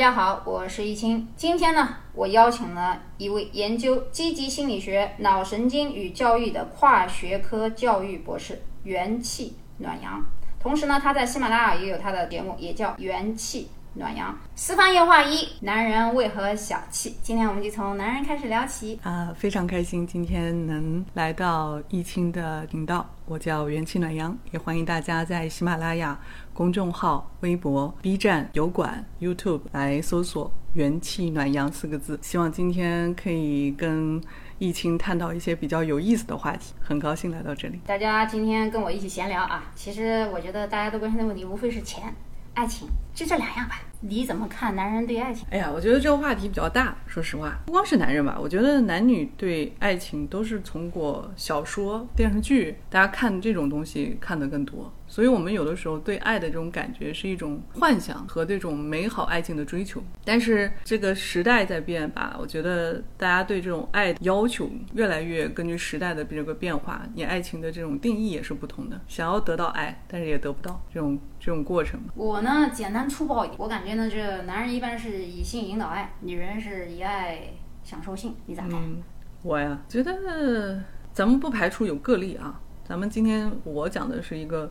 [0.00, 1.28] 大家好，我是易清。
[1.36, 10.24] 今天呢，我邀请了一位研究积极心理学、脑神经与教育的跨学科教育博士元气暖阳。
[10.58, 14.34] 同时呢，他在喜马拉雅也有他的节目，也叫元气暖阳。
[14.54, 17.18] 私房夜话一：男人为何小气？
[17.22, 18.98] 今天我们就从男人开始聊起。
[19.02, 23.06] 啊，非常开心今天能来到易清的频道。
[23.26, 26.18] 我叫元气暖阳，也欢迎大家在喜马拉雅
[26.60, 32.18] 公众号、微博、B 站、油管、YouTube 来搜索“元气暖阳”四个字。
[32.20, 34.20] 希望今天可以跟
[34.58, 36.74] 易清探讨一些比较有意思的话题。
[36.78, 37.80] 很高兴来到这里。
[37.86, 42.14] 大家今天跟我一起闲聊啊，其实我觉得大家都关心的问题无非是钱、
[42.52, 43.80] 爱情，就这两样吧。
[44.00, 45.46] 你怎么看男人对爱情？
[45.50, 46.94] 哎呀，我觉得这个话题比较大。
[47.06, 54.92] 说实话，不光是男人吧，我觉得男女对爱情都是通过小说、电视剧，大家看这种东西看得更多。
[55.10, 60.00] 所以，我们有的时候对爱的这种感觉是一种幻想和这种美好爱情的追求。
[60.24, 69.00] 但是，这个时代在变吧，我觉得大家对这种爱要求越来越根据时代的这个变化，你爱情的这种定义也是不同的。
[69.08, 71.98] 想要得到爱，但是也得不到这种这种过程。
[72.14, 77.48] 我呢，简单粗暴一点，我感觉呢，这男人一般是以性引导爱，女人是以爱
[77.82, 78.36] 享受性。
[78.46, 78.74] 你咋看？
[78.74, 79.02] 嗯，
[79.42, 80.80] 我呀，觉得
[81.12, 82.60] 咱们不排除有个例啊。
[82.82, 84.68] 咱们今天我讲的是一个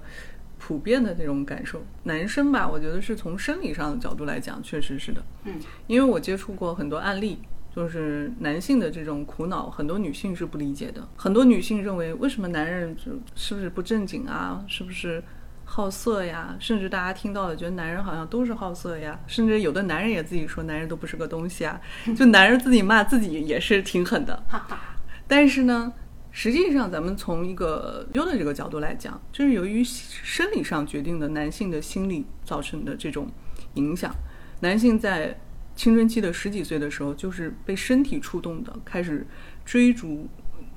[0.60, 5.24] 普遍的这种感受，男生吧，我觉得是从生理上的角度来讲，确实是的。
[5.46, 5.56] 嗯，
[5.88, 7.40] 因为我接触过很多案例，
[7.76, 11.08] 就是男性的这种苦恼，很多女性是不理解的。
[11.16, 14.64] 很多女性认为，为什么男人就是不是不正经啊？
[14.68, 15.24] 是不是
[15.64, 16.56] 好色呀？
[16.60, 19.20] 甚至大家听到的，觉得男人好像都是好色呀。
[19.26, 21.80] 甚至有的男人也自己说，男人都不是个东西啊。
[22.18, 24.44] 就男人自己骂自己也是挺狠的。
[25.26, 25.94] 但是呢？
[26.32, 33.28] 实际上，咱们从一个优的这个角度来讲，就是由于生理上决定的男性的心理造成的这种
[33.74, 34.14] 影响。
[34.62, 35.40] 男性在
[35.76, 39.26] 青春期的十几岁的时候，就是被身体触动的，开始
[39.66, 40.28] 追逐、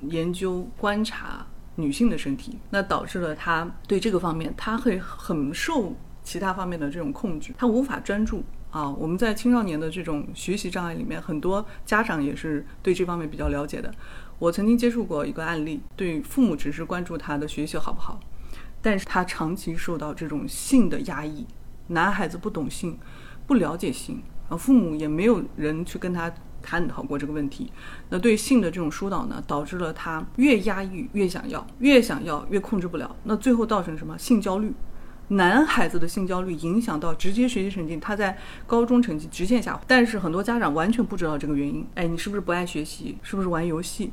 [0.01, 8.89] 研究、观察女性的身体，那导致了他对这个方面，他会很受其他方面的这种控制，他无法专注啊。
[8.91, 13.93] 我们在青少年的这种学习障碍里面，很多家长也是对这方面比较了解的。
[14.43, 18.19] 我曾经接触过一个案例，对父母只是关注他的学习好不好，
[18.81, 21.47] 但是他长期受到这种性的压抑，
[21.87, 22.99] 男孩子不懂性，
[23.47, 26.29] 不了解性，啊，父母也没有人去跟他
[26.61, 27.71] 探讨过这个问题，
[28.09, 34.17] 那对性的这种疏导呢，导致了他越压抑越想要，越想要越控制不了，那最后造成什么？
[34.17, 34.73] 性焦虑，
[35.29, 38.37] 男孩子的性焦虑影响到直接学习成绩，他在
[38.67, 43.17] 高中成绩直线下滑，但是很多家长完全不知道这个原因，哎，你是不是不爱学习？
[43.23, 44.11] 是不是玩游戏？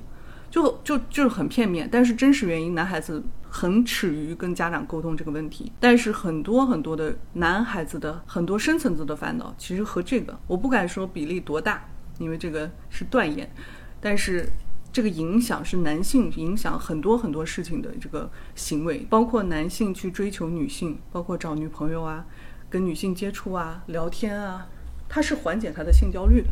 [0.50, 5.70] 就就就是很片面，但是真实原因，男孩子很耻于跟家长沟通这个问题。
[5.78, 13.48] 但是很多很多的男孩子的很多深层次的烦恼，其实和这个我不敢说比例多大，因为这个是断言，
[14.00, 14.48] 但是
[14.92, 22.26] 这个影响是男性影响很多很多事情的这个行为，包括男性去追求女性，包括找女朋友啊，
[22.68, 24.66] 跟女性接触啊，聊天啊，
[25.08, 26.48] 它是缓解他的性焦虑的。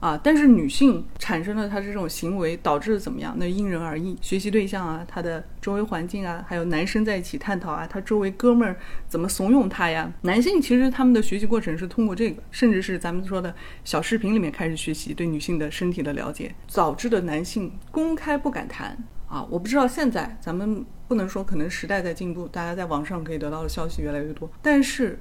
[0.00, 3.34] 啊，但是女性产生了她这种行为，导致怎么样？
[3.38, 4.16] 那因人而异。
[4.22, 8.74] 学习对象啊，他的周围环境啊，还有男生在一起探讨啊，他周围哥们儿
[9.06, 10.10] 怎么怂恿他呀？
[10.22, 18.96] 男性其实他们的学习过程是通过这个，甚至是咱们说的小视频里面开始学习对女性的身体的了解，导致的男性公开不敢谈
[19.28, 19.46] 啊。
[19.50, 25.20] 我不知道现在咱们不能说，可能时代在进步，大家在网上可以得到的消息越来越多，但是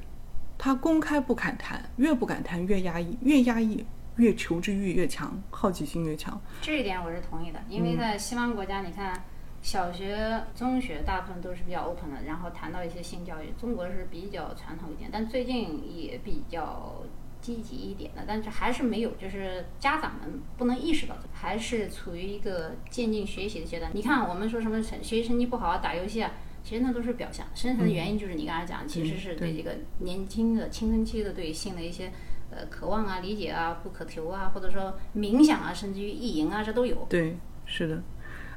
[0.58, 3.86] 他公开不敢谈，越不敢谈越压抑，越压抑。
[4.20, 6.40] 越求知欲越强，好奇心越强。
[6.62, 9.24] 这一点我是同意的，因为在西方国家，你看
[9.62, 17.02] 小学、中学大部分都是比较 open 的，然后谈到一些性教育，中国是比较传统一点，但最近也比较
[17.40, 23.90] 积极一点的，但是还是没有，就是家长们不能意识到这个，还是处于一个渐进学习的阶段。
[23.94, 26.30] 你看我们说什么成学习成绩不好啊，打游戏啊，
[26.62, 32.12] 其实那都是表象，深层的原因就是你刚才讲，其实是对这个年轻的青春期的对性的一些。
[32.52, 37.06] 呃，渴望啊，理解啊，不可求啊，或者说冥想啊，甚至于意淫啊，这都有。
[37.08, 38.02] 对，是的，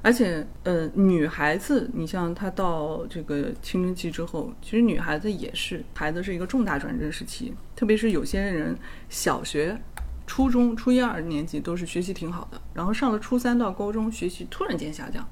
[0.00, 8.75] 而且呃，女孩子，你像她到这个青春期之后，其实女孩子也是，孩子是一个重大转折时期，特别是有些人
[9.09, 9.79] 小学、
[10.27, 15.23] 初中、初一二年级都是学习挺好的，然后上了初三到高中，学习突然间下降，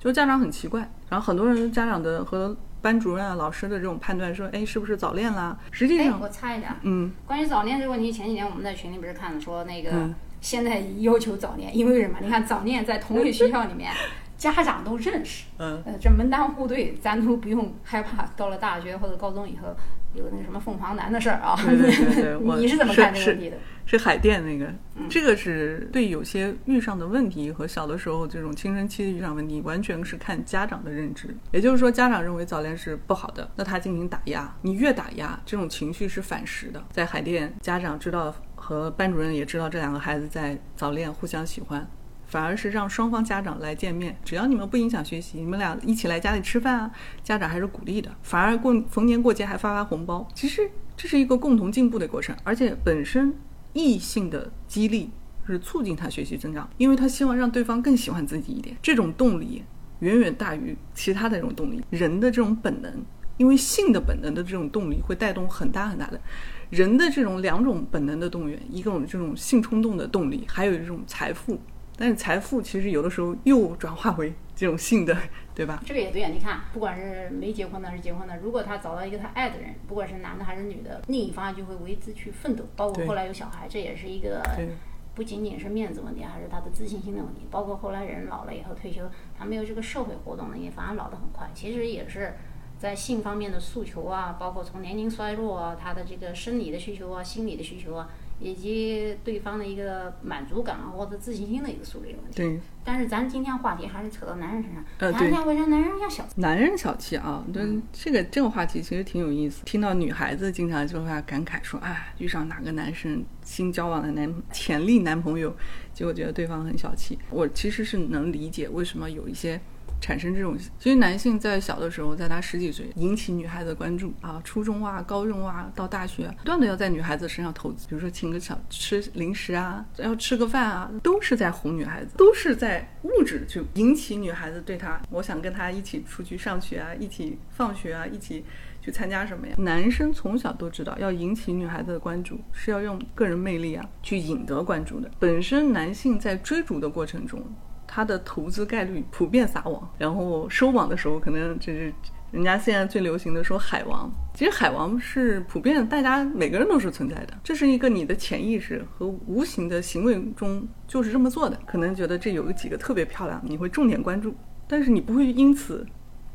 [0.00, 2.56] 就家长很奇怪，然后很多人家长的和。
[2.80, 5.56] 班主任啊，老师的这种判断说，哎，是不是早恋啦？
[5.70, 10.08] 实际上，我猜一下，嗯，关于早恋这个问题，前几年我们在群里不是看了，说那个
[10.40, 12.18] 现在要求早恋，因为什么？
[12.20, 13.92] 你看早恋在同一个学校里面，
[14.38, 18.24] 家长都认识，嗯，呃，这门当户对，咱都不用害怕。
[18.36, 19.74] 到了大学或者高中以后，
[20.14, 21.56] 有那什么凤凰男的事儿啊。
[21.64, 23.56] 对对对对 我你是怎么看这个问题的？
[23.86, 24.66] 是海淀那个，
[24.96, 31.34] 嗯这个是对有些遇上的问题和小的时候这种青春期的遇上问题，完全是看家长的认知。
[31.52, 36.84] 也就是说，家长认为早恋是不好的，那他进行打压，你越打压，这种情绪是反噬的。
[36.90, 41.88] 在海淀，家长知道和班主任也知道这两个孩子在早恋，互相喜欢。
[42.28, 46.90] 反而是让双方家长来见面，只要你们不影响学习，你们俩一起来家里吃饭啊，
[47.24, 48.14] 家长还是鼓励的。
[48.22, 53.34] 反而过逢年过节还发发红包，其实这是一个共同进步的过程，而且本身
[53.72, 55.10] 异性的激励
[55.46, 59.64] 是促进他学习增长，因为他希望让对方更喜欢自己一点，这种动力
[60.00, 61.82] 远远大于其他的这种动力。
[61.88, 62.92] 人的这种本能，
[63.38, 66.20] 因为性的本能的这种动力会带动很大很大的
[66.68, 71.58] 人的这种两种本能的动员，一种这种性冲动的动力，还有一种财富。
[71.98, 75.16] 但是财富其实有的时候又转化为这种性的，
[75.52, 75.82] 对吧？
[75.84, 84.68] 这个也对啊，你看，不管是没结婚的还是结婚的，如果他找到一个他爱的人，不管是男的还是女的，另一方就会为之去奋斗，包括后来有小孩，这也是一个对
[85.16, 87.40] 不仅仅是面子问题，还是他的自信心的问题。
[87.50, 89.02] 包括后来人老了以后退休，
[89.36, 91.50] 他没有这个社会活动能力，反而老得很快。
[91.52, 92.34] 其实也是
[92.78, 98.08] 在性方面的诉求啊，包括从年龄衰弱啊，他的这个生理的需求啊、心理的需求啊，
[98.40, 102.36] 以及对方的一个满足感啊或者自信心的一个树立问题。
[102.36, 109.64] 对，但是咱今天话题还是扯到男人身上，呃对谈一下为啥男人要小男人小气啊，对、嗯这个这个话题其实挺有意思。
[109.64, 115.54] 听到女孩子经常就会感慨说，哎，遇上哪个男生新交往的男潜力男朋友，
[115.92, 117.18] 结果觉得对方很小气。
[117.30, 119.60] 我其实是能理解为什么有一些。
[120.00, 138.44] 产生这种，其实男性在小的时候，在他十几岁引起女孩子的关注啊，初中啊、高中啊，到大学，不断的要在女孩子身上投资，比如说请个小吃零食啊，要吃个饭啊，都是在哄女孩子，都是在物质去引起女孩子对他，我想跟他一起出去上学啊，一起放学啊，一起
[138.80, 139.54] 去参加什么呀？
[139.58, 145.10] 男生从小都知道要引起女孩子的关注，是要用个人魅力啊去引得关注的。
[145.18, 147.42] 本身男性在追逐的过程中，
[147.88, 151.92] 他的投资概率普遍撒网，然后收网的时候可能就是
[152.30, 154.08] 人家现在最流行的说海王。
[154.34, 161.58] 其实海王是普遍大家每个人都是存在的，这是一个你的潜意识和无形的行为中就是这么做的。
[161.66, 164.34] 可能觉得这有几个特别漂亮，你会重点关注，
[164.68, 165.86] 但是你不会因此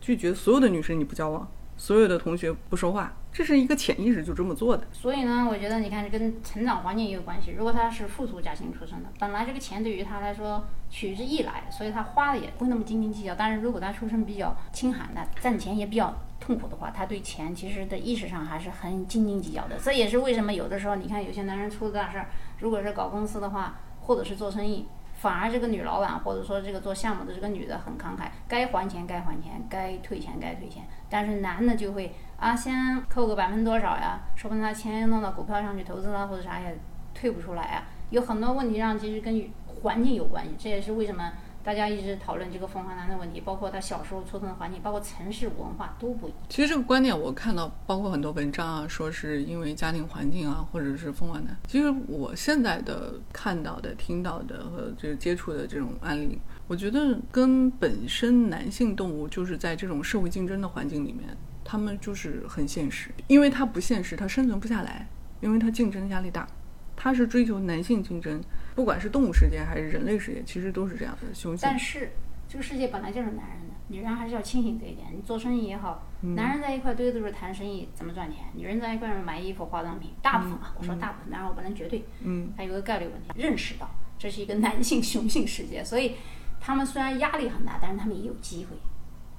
[0.02, 1.48] 拒绝所有的女生你不交往，
[1.78, 4.86] 所有的同学不说话，这是一个潜意识就这么做的。
[4.92, 7.52] 所以呢，我觉得你看，这跟成长环境也有关系。
[7.52, 13.34] 如果他是富足家庭出身的，本来这个钱对于他来说取之易来，所以他花的也不会那么斤斤计较。
[13.34, 19.80] 但是如果他出身比较清寒的，赚钱也比较痛苦的话，他对钱其实的意识上还是很斤斤计较的。
[19.80, 22.28] 这也是为什么有的时候你看有些男人出了大事儿，
[22.60, 24.86] 如果是搞公司的话，或者是做生意。
[25.16, 30.84] 反而这个女老板或者说这个做项目的这个女的很慷慨，该还钱该还钱，该退钱该退钱。
[31.10, 34.20] 但是男的就会啊，先扣个百分多少呀？
[34.36, 36.78] 说不定他钱弄到股票上去投资了或者啥也
[37.14, 37.88] 退不出来啊。
[38.10, 41.32] 有很多问题上其实跟环境有关系，这也是为什么
[41.64, 46.40] 大家一直讨论这个凤凰男的问题，包括他小时候出生的环境，包括城市文化都不一样。
[46.50, 51.56] 其实这个观点我看到，包括很多文章啊，说是因为家庭环境啊，或者是凤凰男。
[51.70, 56.38] 其实我现在的看到的、听到的和就是接触的这种案例，
[56.68, 61.30] 我觉得跟本身男性动物就是在这种社会竞争的环境里面，
[61.74, 65.08] 他们就是很现实，因为他不现实，他生存不下来，
[65.42, 66.48] 因为他竞争压力大。
[66.96, 68.40] 他是追求男性竞争，
[68.76, 71.62] 不管是动物世界还是人类世界，其实都是这样的雄性。
[71.64, 72.12] 但是
[72.48, 75.08] 这个世界本来就是男人的，女人还是要清醒这一点。
[75.16, 80.12] 你做生意也好，男人在一块堆都是谈生意怎么赚钱，女人在一块买衣服、化妆品。
[80.22, 83.90] 大部分啊，我说大部分，当然我不能绝对，嗯，还有个概率问题，认识到
[84.20, 86.18] 这是一个男性雄性世界，所以
[86.62, 88.78] 他们虽然压力很大，但是他们也有机会。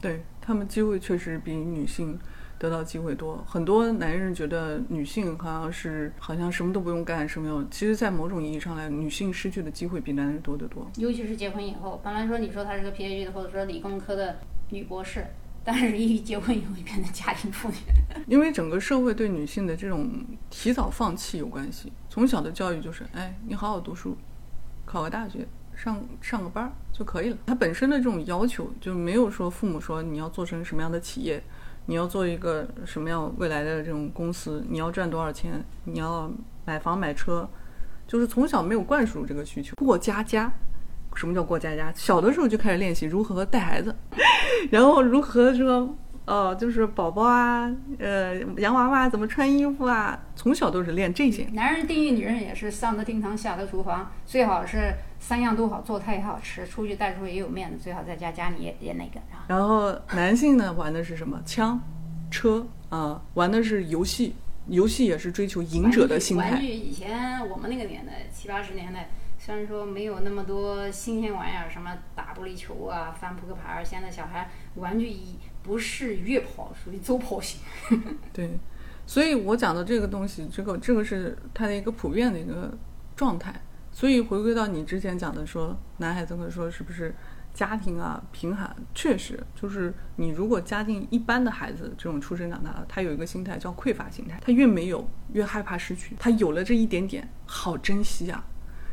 [0.04, 2.18] 对他们机会确实比女性
[2.58, 3.42] 得到机会多。
[3.48, 10.86] 很多男人觉得女性好像是好像什么都不用干，什么有，其实，在某种意义上来，女性失去的机会比男人多得多。
[10.96, 14.36] 尤其是结婚以后，本来说你说她是个 PhD 的，或者说理工科的
[14.68, 15.24] 女博士，
[15.64, 17.76] 但是一结婚以后变成家庭妇女。
[18.28, 21.90] 因为整个社会对女性的这种提早放弃有关系。
[22.10, 24.14] 从小的教育就是，哎，你好好读书，
[24.84, 27.36] 考个大学，上上个班儿就可以了。
[27.46, 31.42] 他本身的这种要求就没有说父母说你要做成什么样的企业，
[31.86, 36.30] 你要做一个什么样未来的这种公司，你要赚多少钱，你要
[36.64, 37.48] 买房买车，
[38.06, 39.74] 就是从小没有灌输这个需求。
[39.76, 40.52] 过家家，
[41.14, 41.92] 什么叫过家家？
[41.94, 43.94] 小的时候就开始练习如何带孩子，
[44.70, 45.96] 然后如何说。
[46.26, 51.44] 哦，就是宝宝啊，呃，洋娃娃怎么穿衣服啊，从小都是练这些。
[51.52, 59.20] 男人定义女人也是上得厅堂，下得厨房，最好是三样都好，做菜也好吃，出去带出去也有面子，最好在家家里也也那个。
[59.48, 61.38] 然后男性呢玩的是什么？
[61.44, 61.78] 枪、
[62.30, 64.34] 车啊，玩的是游戏，
[64.68, 66.52] 游戏也是追求赢者的心态。
[66.52, 77.60] 玩具以前我们那个年代七八十年代，虽然说没有那么多新鲜玩意儿，什么打玻璃球啊、翻扑克牌儿，现在小孩玩具一不是越跑，属于周跑型。
[78.32, 78.56] 对，
[79.06, 82.72] 所以我讲的这个东西，这个这个是它的一个普遍的一个
[83.16, 83.60] 状态。
[83.90, 87.14] 所以回归到你之前讲的说，男孩子会说是不是
[87.54, 98.44] 家庭啊贫寒，确实就是你如果家境一般的孩子，这种出生长大的，他有一个心态叫匮乏心态，他越没有越害怕失去，他有了这一点点，好珍惜啊。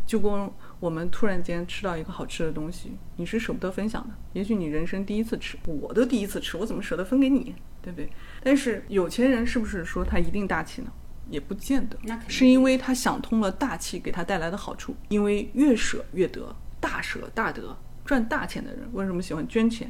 [0.06, 0.52] 就跟
[0.82, 4.14] 我们突然间吃到一个好吃的东西，你是舍不得分享的。
[4.34, 8.10] 也许你人生第一次吃，我都第一次吃，我怎么舍得分给你，对不对？
[8.44, 10.92] 但是有钱人是不是说他一定大气呢？
[11.30, 14.96] 也不见得那是因为他想通了大气给他带来的好处。
[15.10, 17.78] 因为越舍越得，大舍大得。
[18.04, 19.90] 赚大钱的人为什么喜欢捐钱？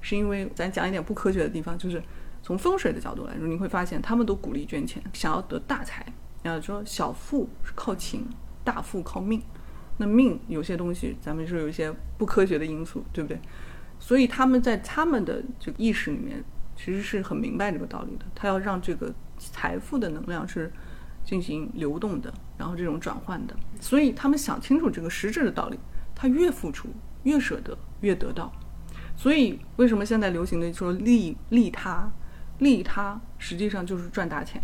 [0.00, 2.02] 是因为咱讲一点不科学的地方，就是
[2.42, 6.04] 从风水的角度来说，你会发现他们都鼓励捐钱，想要得大财。
[6.42, 8.26] 要说小富是靠勤，
[8.64, 9.40] 大富靠命。
[9.98, 13.38] 那命有些东西，咱们是有一些不科学的因素，对不对？
[13.98, 16.42] 所以他们在他们的这个意识里面，
[16.74, 18.24] 其实是很明白这个道理的。
[18.34, 20.72] 他要让这个财富的能量是
[21.24, 23.54] 进行流动的，然后这种转换的。
[23.80, 25.78] 所以他们想清楚这个实质的道理，
[26.14, 26.88] 他越付出
[27.22, 28.52] 越舍得，越得到。
[29.14, 32.10] 所以为什么现在流行的说利利他，
[32.58, 34.60] 利他实际上就是赚大钱。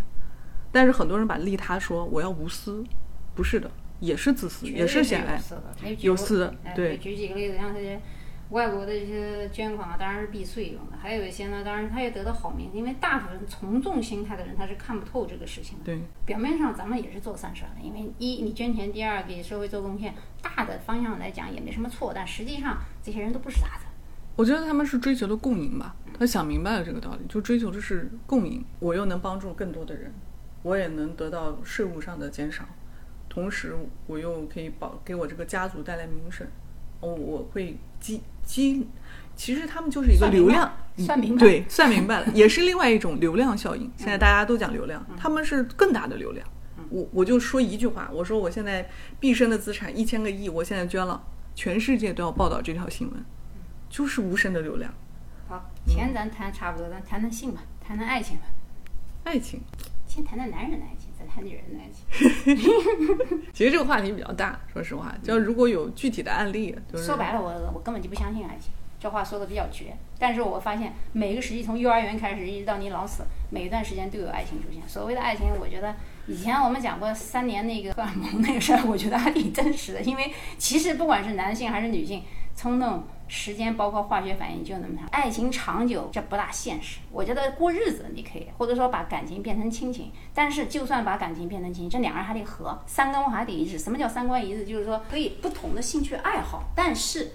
[0.73, 2.82] 但是很多人把利他说我要无私，
[3.35, 3.70] 不是的，
[4.00, 5.40] 也是自私，也是显爱。
[6.00, 8.00] 有私哎对举几个例子，像这些
[8.50, 15.85] 外国的一些捐款啊，当然是避税用的；还有一些呢，当然他也得到好名，因为大部分从众心态的人他是看不透这个事情的。
[15.85, 23.85] 对，表面上咱们也是做善事儿的，因为一你捐钱，第二给社会做贡献，大的方向来讲也没什么错，但实际上这些人都不是傻子。
[24.37, 28.64] 我觉得他们是追求的共赢吧，他想明白了这个道理，就追求的是共赢。
[28.78, 30.14] 我又能帮助更多的人，
[30.62, 32.64] 我也能得到税务上的减少，
[33.38, 33.73] 同时
[34.09, 36.45] 我又可以保给我这个家族带来名声。
[37.00, 38.85] 我，我会积积，
[39.37, 43.88] 其实他们就是一个流量，算明白对， 算明白了，也是另外一种流量效应。
[43.97, 46.45] 现在大家都讲流量，他们是更大的流量。
[46.90, 48.90] 我我就说一句话，我说我现在
[49.21, 51.23] 毕生的资产一千个亿，我现在捐了，
[51.54, 53.25] 全世界都要报道这条新闻，
[53.88, 54.92] 就是无声的流量。
[55.49, 58.47] 好，钱咱谈差不多，咱谈谈性吧，谈谈爱情吧。
[59.23, 59.61] 爱情，
[60.09, 61.08] 先谈谈男人的爱情，
[61.40, 62.57] 女人的爱情。
[63.52, 68.71] 其实这个话题比较大，说实话，就如果有具体的案例，就是说白了，我我根本就不相信爱情。
[69.00, 74.83] 这话说的比较绝，但是我发现每个时期，从幼儿园开始一直到你老死，每一段时间都有爱情出现。
[74.88, 75.95] 所谓的爱情，我觉得
[76.26, 80.00] 以前我们讲过三年那个荷尔蒙那个事儿，我觉得还挺真实的。
[80.00, 82.25] 因为其实不管是男性还是女性，
[82.57, 86.99] 冲动、时间包括化学反应就那么长，爱情长久这不大现实。
[87.12, 93.78] 我觉得过日子你可以，或者说把感情变成亲情，但是就算把感情变成亲情，这两个人还得合，三观还得一致。
[93.78, 94.64] 什么叫三观一致？
[94.64, 97.30] 就是说可以不同的兴趣爱好，但是。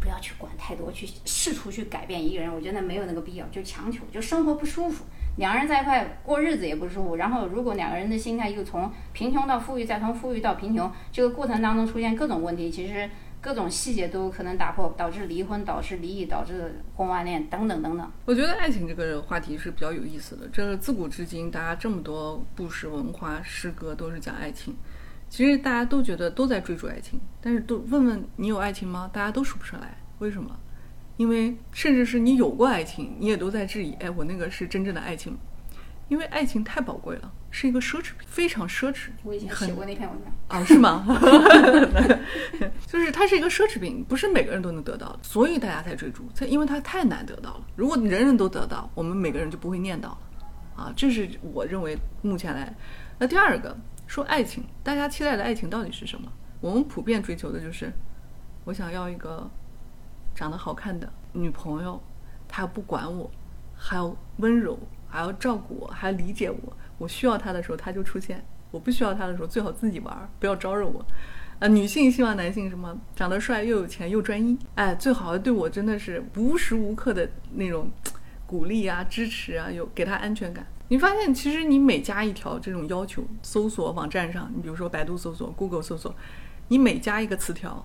[0.00, 5.04] 不要去管太多，去试图去改变一个人，我觉得没有那个必要，就强求，就生活不舒服，
[5.36, 7.14] 两个人在一块过日子也不舒服。
[7.14, 13.08] 然后，如果两个人的心态又从贫穷到富裕，再从富裕到贫穷，这个过程当中出现各种问题，其实
[13.42, 18.10] 各种细节都可能打破，导致离婚，导致离异，导致婚外恋等等等等。
[18.24, 20.48] 我觉得爱情这个话题是比较有意思的。
[20.52, 24.72] 这是自古至今，大家这么多故事、文化、诗歌都是讲爱情。
[25.28, 29.10] 其实大家都觉得都在追逐爱情，但是都问问你有爱情吗？
[29.12, 29.96] 大家都说不出来。
[30.20, 30.56] 为什么？
[31.16, 35.36] 因为甚至是你有过爱情，你也都在质疑：哎，我那个是真正的爱情？
[36.08, 39.08] 因为爱情太宝贵了，是一个奢侈品，非常奢侈。
[39.22, 41.06] 我以前写过那篇文章，啊，是吗？
[42.86, 47.64] 就是它是一个奢侈品，不是每个人都能得到的，所以大家才追逐，它因为它太难得到了。
[47.76, 50.18] 如果人人都得到，我们每个人就不会念叨了。
[50.76, 52.74] 啊，这是我认为目前来。
[53.18, 56.30] 那第二个说爱情，大家期待的爱情到底是什么？
[56.60, 57.92] 我们普遍追求的就是，
[58.64, 59.50] 我想要一个
[60.34, 62.02] 长得好看的女朋友，
[62.48, 63.30] 她不管我，
[63.76, 64.78] 还要温柔，
[65.12, 66.76] 还要照顾我，还要理解我。
[66.96, 68.38] 我需要他的时候，他就出现；
[68.70, 71.04] 我不需要他的时候，最好自己玩儿，不要招惹我。
[71.58, 72.98] 啊，女性希望男性什么？
[73.14, 77.90] 长得帅又有钱又专一，哎，最好对我真的是无时无刻的那种
[78.46, 80.66] 鼓励啊、支持啊，有给他安全感。
[80.88, 86.14] 你发现，其实你每加一条这种要求，搜索网站上，你比如说百度搜索、Google 搜索，
[86.68, 87.84] 你每加一个词条，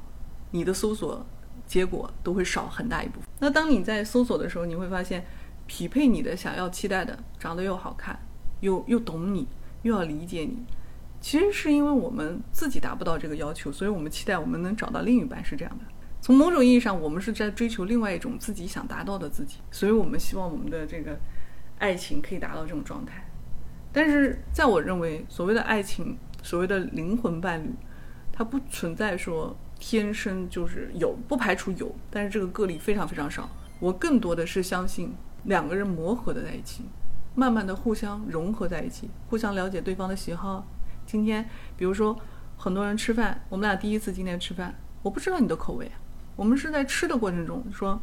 [0.52, 1.26] 你的搜索
[1.66, 3.30] 结果都会少很大一部分。
[3.40, 5.26] 那当你在搜索的时候，你会发现，
[5.68, 8.18] 匹配你的想要期待的，长得又好看，
[8.62, 9.48] 又又懂你，
[9.84, 10.66] 又要理解你。
[11.20, 15.86] 其实是因为我们自己达不到这个要求，所以我们期待我们能找到另一半是这样的。
[16.22, 21.18] 从某种意义上，我们是在追求另外一种自己想达到的自己，所以我们希望我们的这个
[21.80, 23.30] 爱情可以达到这种状态。
[23.92, 27.72] 但是在我认为，所谓的爱情，所谓的灵魂伴侣，
[28.32, 33.50] 它不存在说天生就是有，不排除有，但是这个个例非常非常少。
[33.80, 35.14] 我更多的是相信
[35.44, 36.84] 两个人磨合的在一起，
[37.36, 40.66] 慢慢的互相融合在一起，互相了解对方的喜好。
[41.06, 42.20] 今天，比如说
[42.58, 45.92] 很多人吃饭，我们俩第一次今天吃饭，我不知道你的口味，
[46.36, 48.02] 我们是在吃的过程中说，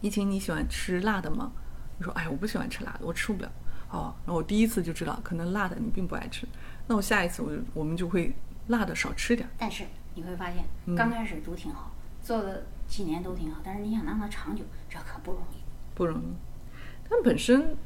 [0.00, 1.52] 怡晴你喜欢吃辣的吗？
[1.98, 3.52] 你说哎，我不喜欢吃辣的，我吃不了。
[3.90, 6.46] 哦，然后我第一次就知道，可能辣的你并不爱吃，
[6.86, 8.34] 那我下一次我就我们就会
[8.68, 9.48] 辣的少吃点。
[9.58, 10.64] 但是你会发现，
[10.96, 11.92] 刚开始都挺好，
[12.22, 15.59] 做了几年都挺好，但是你想让它长久，这可不容易。
[15.94, 16.34] 不容易，
[17.08, 17.76] 但本身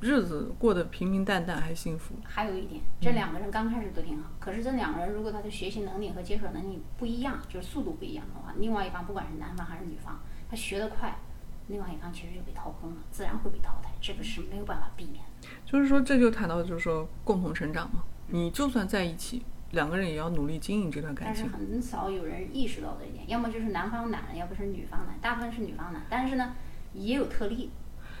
[0.00, 2.14] 日子过得平平淡淡还幸福。
[2.24, 11.16] 还有一点，这两个人刚开始都挺好，可是这两个人如果他的学习能力和接受能力不一样，就是速度不一样的话，另外一方不管是男方还是女方，他学得快，
[11.66, 15.48] 另外一方其实就被掏空了，自然会被淘汰，这个是没有办法避免的。
[15.64, 18.04] 就是说，这就谈到就是说共同成长嘛。
[18.28, 21.70] 你就算在一起，两个人也要努力经营这段感情但是情。
[21.72, 26.02] 很少有人意识到这一点，要么就是男方懒，要不是女方懒，大部分是女方懒。
[26.08, 26.54] 但是呢，
[26.94, 27.70] 也有特例，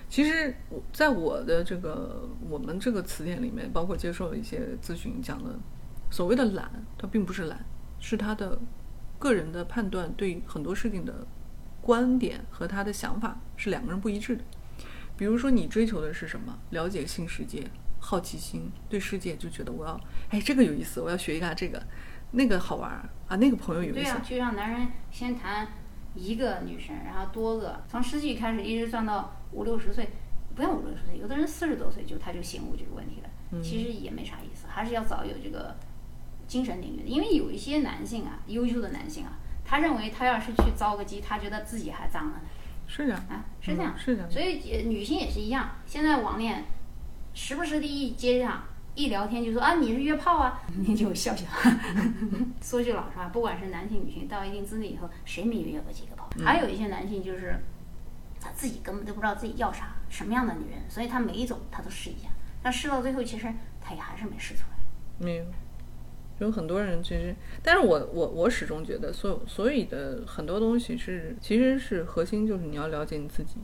[0.08, 0.54] 其实，
[0.92, 5.58] 在我的这个我们这个词典里面，包括接受了一些咨询讲的，
[6.10, 7.64] 所谓的懒，它并不是懒，
[7.98, 8.58] 是他的
[9.18, 11.26] 个人的判断对很多事情的
[11.82, 14.44] 观点和他的想法是两个人不一致的。
[15.16, 16.56] 比如说，你追求的是什么？
[16.70, 17.66] 了解新世界，
[17.98, 21.82] 好奇心，对世界就觉得我要，哎，这个有意思，我要学一下这个，
[22.30, 23.94] 那个好玩儿啊，那个朋友有意思。
[23.94, 25.66] 对呀、就让男人先谈
[26.18, 30.08] 一个女生，然后多个，从十几开始一直算到五六十岁，
[30.54, 33.28] 不要五六十岁，有的人四十多岁就他就醒悟这个问题了。
[33.62, 35.74] 其实也没啥意思，还是要找有这个
[36.46, 42.40] 精神领域的，因为有一些男性啊，优秀的男性啊，他认为他要是去遭个鸡，他觉得自己还脏了呢。
[42.86, 46.64] 是这样，啊，是这样，嗯是这样所以呃女性也是一样，现在网恋，
[47.32, 48.64] 时不时的一接上
[48.98, 51.46] 一聊天就说啊你是约炮啊， 你就笑笑。
[52.60, 56.28] 说句老实话，不管是男性女性，到一定资历以后，谁没约过几个炮？
[56.44, 57.54] 还有一些男性就是
[58.40, 62.28] 他自己根本都不知道自己要啥，什么样的女人，所以他每一种他都试一下，
[62.60, 63.46] 但试到最后，其实
[63.80, 64.76] 他也还是没试出来。
[65.24, 65.44] 没有，
[66.40, 67.32] 有很多人其实，
[67.62, 73.58] 但是我我我始终觉得，所有所以的很多东西是其实是核心就是你要了解你自己，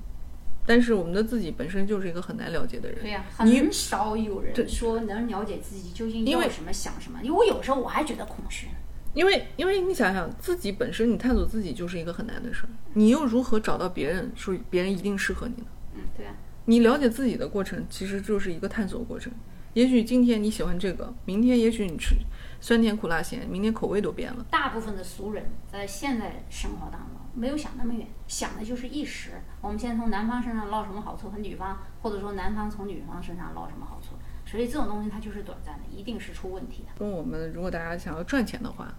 [0.67, 3.01] 但是我们的自己本身就是一个很难了解的人。
[3.01, 7.21] 对呀、你很少有人说能了解自己究竟因为要什么、想什么。
[7.23, 8.69] 因为我有时候我还觉得空虚。
[9.13, 15.69] 因为因为你想想自己本身，你探索自己就是一个很难的事儿，你又如何找到别人说别人一定适合你呢？
[15.95, 16.35] 嗯，对啊。
[16.65, 19.33] 你了解自己的过程，其实就是一个探索过程。
[19.75, 22.17] 也许今天你喜欢这个，明天也许你吃
[22.61, 24.45] 酸甜苦辣咸，明天口味都变了。
[24.51, 29.33] 大部分的俗人在现在生活当中没有想那么远，想的就是一时。
[29.61, 34.17] 我们先从男方身上捞什么好处，和女方，或者说男方从女方身上捞什么好处。
[34.47, 36.89] 所以这种东西它就是短暂的，一定是出问题的。
[36.99, 38.95] 跟我们如果大家想要赚钱的话，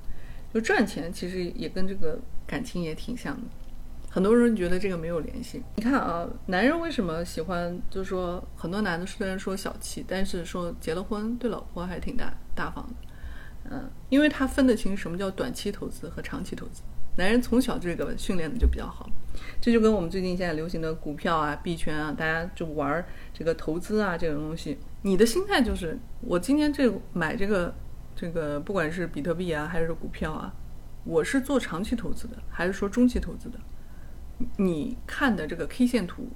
[0.54, 3.44] 就赚钱其实也跟这个感情也挺像的。
[4.10, 5.62] 很多人觉得这个没有联系。
[5.76, 7.78] 你看啊，男人为什么喜欢？
[7.90, 13.70] 就是说，很多男的虽然说小气，但是说结了婚对老婆还挺大大方的。
[13.70, 16.82] 嗯，因为他分得清什么叫短期投资和长期投资。
[17.18, 19.10] 男人从小这个训练的就比较好，
[19.62, 24.78] 这就跟我们最近现在流行的股票啊、币圈啊，大家就玩这个投资啊这种东西。
[25.04, 27.74] 你的心态就是，我今天这买这个
[28.16, 30.54] 这个，不管是比特币啊还是股票啊，
[31.04, 33.60] 我是做长期投资的，还是说中期投资的？
[34.58, 36.28] 你看的这个 K 线图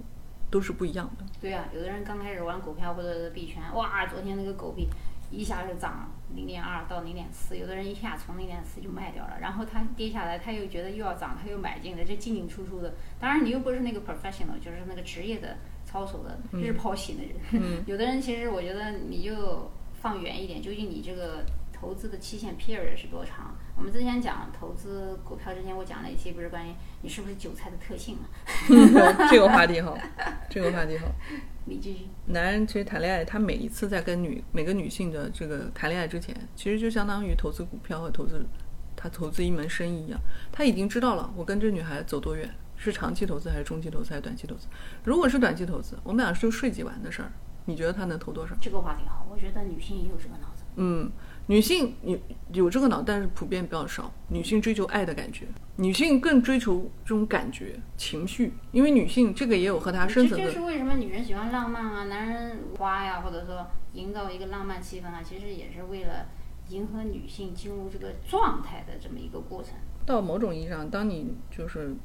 [0.50, 1.26] 都是不一样的。
[1.42, 4.88] 对呀、有的人刚开始玩股票或者是币圈，哇，昨天那个狗币
[5.30, 12.94] 一下就涨了零点二到零点四，有的人一下从零点四就卖掉了，然后它跌下来，他又觉得又要涨，他又买进了，这进进出出的。
[13.20, 17.34] 当然你又不是那个 professional，就是那个职业的操守的日抛型的人。
[17.54, 23.56] 嗯 有的人其实我觉得你就放远一点，究竟你这个投资的期限 period 是多长？
[23.80, 28.28] 我们之前讲投资股票之前，我讲了一期不是关于你是不是韭菜的特性嘛？
[29.32, 29.98] 这个话题好，
[30.50, 31.08] 这个话题好。
[31.63, 32.08] 你继续。
[32.26, 38.46] 男人其实谈恋爱，他每一次在跟女每个女性的这个谈恋爱之前，其实就相当于投资股票和投资
[38.98, 40.20] 他投资一门生意一样，
[40.52, 44.68] 他已经知道了我跟这女孩走多远，是长期投资还是中期投资还是短期投资。
[45.06, 47.32] 如果是短期投资，我们俩就睡几晚的事儿，
[47.63, 48.54] 你觉得他能投多少？
[48.60, 50.65] 这个话题好，我觉得女性也有这个脑子。
[50.76, 51.12] 嗯，
[51.49, 52.15] 女性有
[52.53, 54.13] 有这个脑，但是普遍比较少。
[54.27, 66.27] 女性追求爱的感觉，女性更追求这种感觉、情绪，因为女性这个也有和她生存的这就是为什么女人喜欢浪漫啊，男人花呀，或者说营造一个浪漫气氛啊，其实也是为了
[66.67, 69.73] 迎合女性进入这个状态的这么一个过程。
[70.05, 71.95] 到某种意义上，当你就是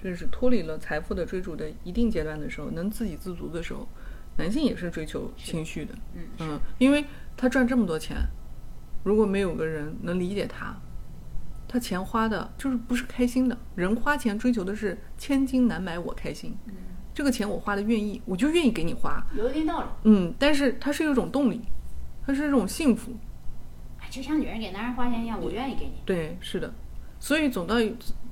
[0.00, 3.88] 就是脱离了财富的追逐的一定阶段的时候，能自给自足的时候，
[4.36, 7.04] 男性也是追求情绪的，嗯嗯，因为
[7.36, 8.16] 他赚这么多钱，
[9.02, 10.76] 如果没有个人能理解他，
[11.66, 13.56] 他钱花的就是不是开心的。
[13.74, 16.56] 人花钱追求的是千金难买我开心，
[17.14, 19.88] 这个钱我花的愿意，我就愿意给你花，有一定道理。
[20.04, 21.60] 嗯，但是它是一种动力，
[22.26, 23.12] 它是一种幸福，
[24.00, 25.94] 哎就像女人给男人花钱一样，我愿意给你。
[26.04, 26.72] 对，是的。
[27.18, 27.76] 所以总到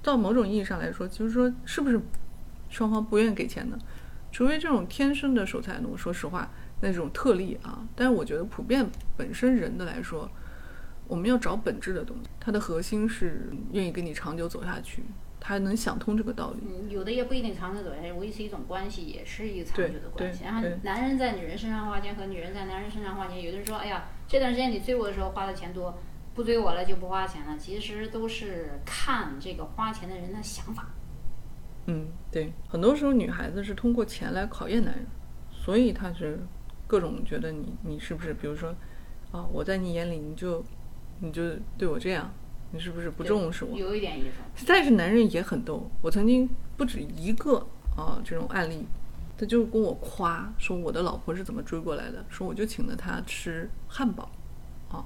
[0.02, 2.00] 到某种意义上来说，就是说是不是
[2.68, 3.78] 双方不愿意给钱呢？
[4.30, 6.50] 除非这种天生的守财奴，说实话
[6.80, 10.30] 那种特例啊，但是我觉得普遍本身人的来说，
[11.08, 15.02] 我们要找本质的东西，它的核心是愿意跟你长久走下去，
[15.40, 16.58] 他能想通这个道理。
[16.62, 20.44] 嗯，有的也不一定长久走下去，维持一种关系也是一个长久的关系。
[20.44, 25.98] 然后男人在女人身上花钱和女人在男人身上花钱，有的人说，哎呀，这段时间你追我的时候花的钱多，
[26.34, 27.56] 不追我了就不花钱了。
[27.56, 30.90] 其实都是看这个花钱的人的想法。
[31.86, 35.06] 嗯，对，很多时候女孩子是通过钱来考验男人，
[35.50, 36.38] 所以她是
[36.86, 38.74] 各种觉得你你是不是，比如说
[39.32, 40.62] 啊，我在你眼里你就
[41.20, 41.42] 你就
[41.76, 42.30] 对我这样，
[42.70, 43.76] 你是不是不重视我？
[43.76, 44.24] 有一点意
[44.56, 44.64] 思。
[44.66, 48.86] 但是男人也很逗，我曾经不止一个啊这种案例，
[49.36, 54.30] 他就跟我夸说我的老婆是怎么追过来的，说我就请了他吃汉堡，
[54.90, 55.04] 啊，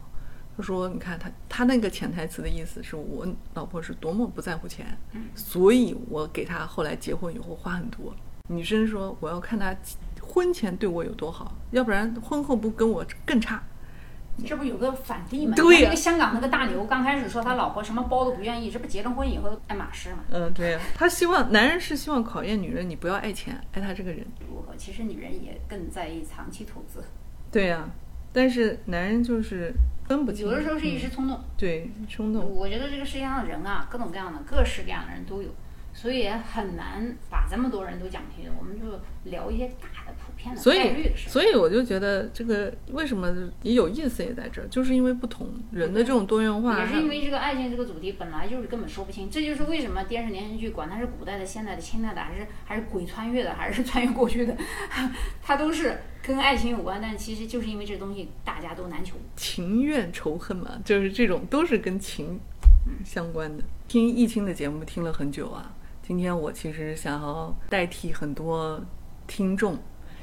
[0.56, 4.98] 他说你看他他那个潜台词的意思是我老婆是多么不在乎钱，
[5.34, 8.14] 所以我给他后来结婚以后花很多。
[8.48, 9.74] 女生说我要看他
[10.20, 13.62] 婚前对我有多好，要不然婚后不跟我更差。
[14.46, 15.54] 这不有个反例吗？
[15.56, 20.24] 那个香港那个大牛，刚开始说他老婆什么包都不愿意，这不结了婚以后爱马仕吗？
[20.30, 24.26] 嗯，对呀、他希望男人是希望考验女人，你不要爱钱，爱他这个人。
[24.48, 24.74] 如何？
[24.76, 27.04] 其实女人也更在意长期投资，
[27.50, 27.88] 对呀、
[28.32, 29.72] 但是男人就是
[30.06, 31.38] 分不清，有的时候是一时冲动。
[31.56, 32.42] 对冲动。
[32.42, 35.50] 我觉得这个世界上的人啊，各种各样的、各式各样的人都有，
[35.92, 38.50] 所以也很难把这么多人都讲清楚。
[38.58, 38.98] 我们就
[39.30, 41.10] 聊一些大的、普遍的所以。
[41.14, 54.56] 所以我就觉得这个为什么也有意思也在这儿，就是因为不同人的这种多元化，也是因为这个爱情这个主题本来就是根本说不清，这就是为什么电视连续剧管它是古代的、现代的、清代的，还是还是鬼穿越的，还是穿越过去的，
[55.42, 57.00] 它都是跟爱情有关。
[57.00, 59.16] 但其实就是因为这东西大家都难求。
[59.36, 62.38] 情怨仇恨嘛，就是这种都是跟情
[63.04, 63.62] 相关的。
[63.88, 68.82] 听易清的节目听了很久啊，今天我其实想要代替很多
[69.26, 69.78] 听众，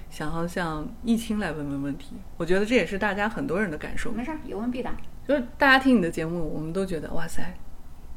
[0.10, 2.16] 想要向易清来问问问题。
[2.38, 4.12] 我觉得这也是大家很多人的感受。
[4.12, 4.96] 没事儿，有问必答。
[5.28, 7.56] 就是大家听你的节目，我们都觉得哇塞，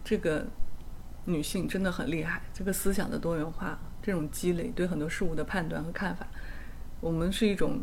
[0.03, 0.47] 这个
[1.27, 6.27] 女性真的很厉害，这个思想的多元化，这种积累对很多事物的判断和看法，
[7.01, 7.81] 我们是一种，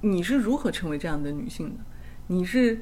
[0.00, 1.84] 你是如何成为这样的女性的？
[2.28, 2.80] 你是，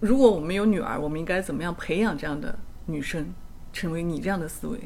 [0.00, 3.32] 如果我们有女儿，我们应该怎么样培养这样的女生，
[3.72, 4.78] 成为你这样的思维？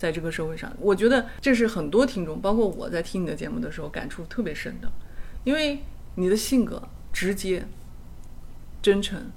[0.00, 4.90] 在这个社会上，我觉得这是很多听众，包括我在听你的节目的时候感触特别深的，
[5.44, 5.80] 因为
[6.14, 6.82] 你的性格
[7.12, 7.62] 直接、
[8.80, 9.30] 真诚，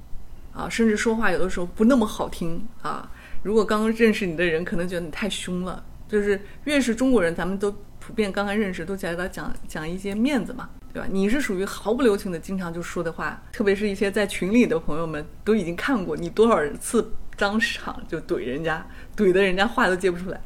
[0.54, 3.12] 啊，甚至说话有的时候不那么好听啊。
[3.44, 5.84] 如果刚刚认识你的人，可能觉得你太凶了。
[6.08, 11.08] 就是越是中国人，咱们都普遍刚刚认识，都觉得讲讲一些面子嘛，对吧？
[11.12, 18.86] 你是属于毫不留情的，经常就说的话，特别是一些在群里的朋友们都已经看过你多少次当场就怼人家，
[19.18, 20.40] 怼的人家话都接不出来。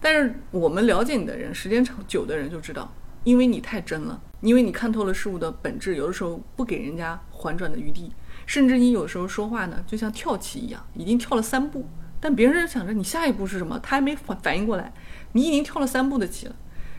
[0.00, 2.90] 但是我们了解你的人，时间长久的人就知道，
[3.22, 8.10] 因为你太真了，因为你看透了事物的本质，有的时候不给人家缓转的余地，
[8.46, 11.86] 甚至你有时候说话呢，就像跳棋一样，已经跳了三步，
[12.18, 14.92] 但别人想着你下一步是什么，他还没反反应过来，
[15.32, 16.56] 你已经跳了三步的棋了，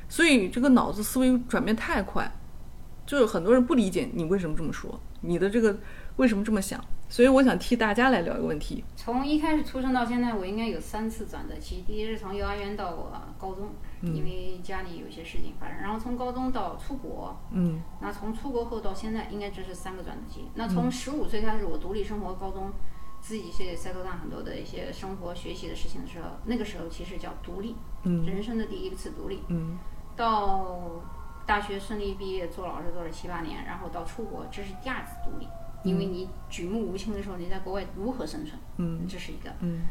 [0.07, 2.31] 所以这个脑子思维转变太快，
[3.07, 5.79] 就是很多人不理解你为什么这么说，你的这个
[6.17, 11.83] 为什么这么想，所以我想替大家来聊一个问题，从一开始出生到现在，我应该有三次转折期。
[11.87, 13.69] 第一是从幼儿园到我高中，
[14.01, 20.45] 因为家里有些事情发生，然后从高中到出国，嗯那从出国后到现在，应该这是三个转折期。
[20.55, 22.71] 那从十五岁开始，我独立生活，高中
[23.19, 29.41] 自己去 settle down 很多的一些生活、学习的事情的时候，那个时候其实叫独立，嗯人生的第一次独立。
[29.47, 29.77] 嗯
[30.15, 31.01] 到
[31.45, 35.47] 大学顺利毕业，做老师做了七八年，然后到出国，这是第二次独立。
[35.83, 38.59] 因为你举目无亲的时候，你在国外如何生存？
[38.77, 39.51] 嗯这是一个。
[39.61, 39.81] 嗯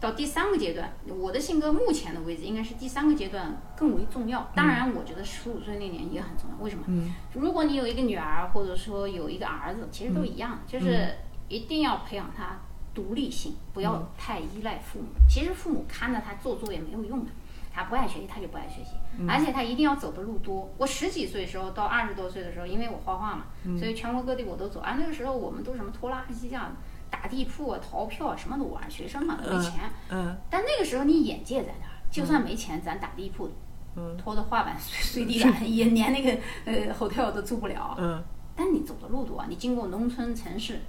[0.00, 4.50] 到第三个阶段，我的性格目前的位置应该是第三个阶段更为重要。
[4.52, 6.56] 当然，我觉得十五岁那年也很重要。
[6.60, 6.84] 为什么？
[6.88, 11.14] 嗯如果你有一个女儿，或者说有一个儿子，其实都一样，就是
[11.48, 12.58] 一定要培养他
[12.92, 15.06] 独立性，不要太依赖父母。
[15.28, 17.30] 其实父母看着他做作也没有用的，
[17.74, 18.96] 他不爱学习他就不爱学习，
[19.28, 20.70] 而且他一定要走的路多。
[20.76, 23.44] 我十几岁的时候到二十多岁的时候，因为我画画嘛，
[23.78, 24.80] 所以全国各地我都走。
[24.80, 26.72] 啊，那个时候我们都什么拖拉机啊、
[27.10, 28.90] 打地铺啊、逃票啊，什么都玩。
[28.90, 29.90] 学生嘛，没钱。
[30.10, 33.50] 嗯但那个时候你眼界在那儿，就算没钱，咱打地铺
[33.96, 37.94] 嗯拖着画板睡睡地板，也连那个呃 hotel 都住不了。
[37.98, 38.22] 嗯
[38.54, 40.80] 但你走的路多啊，你经过农村城市，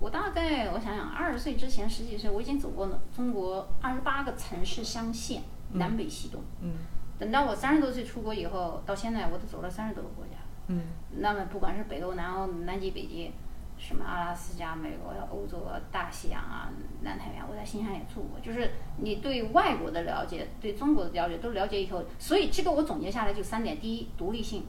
[0.00, 5.42] 我大概我想想，二十岁之前、十几岁，我已经走过了中国二十八个城市乡县，
[5.74, 6.42] 南北西东。
[6.62, 6.72] 嗯
[7.16, 10.32] 等到我三十多岁出国以后，到现在我都走了三十多个国家。
[10.66, 10.82] 嗯
[11.18, 13.30] 那么不管是北欧、南欧、南极、北极，
[13.78, 16.68] 什么阿拉斯加、美国、欧洲、大西洋啊、
[17.02, 18.40] 南太平洋，我在新西兰也住过。
[18.40, 24.62] 就是你对外国的了解，对中国的了解都了解以后，所以这个我总结下来就三点：第一，独立性；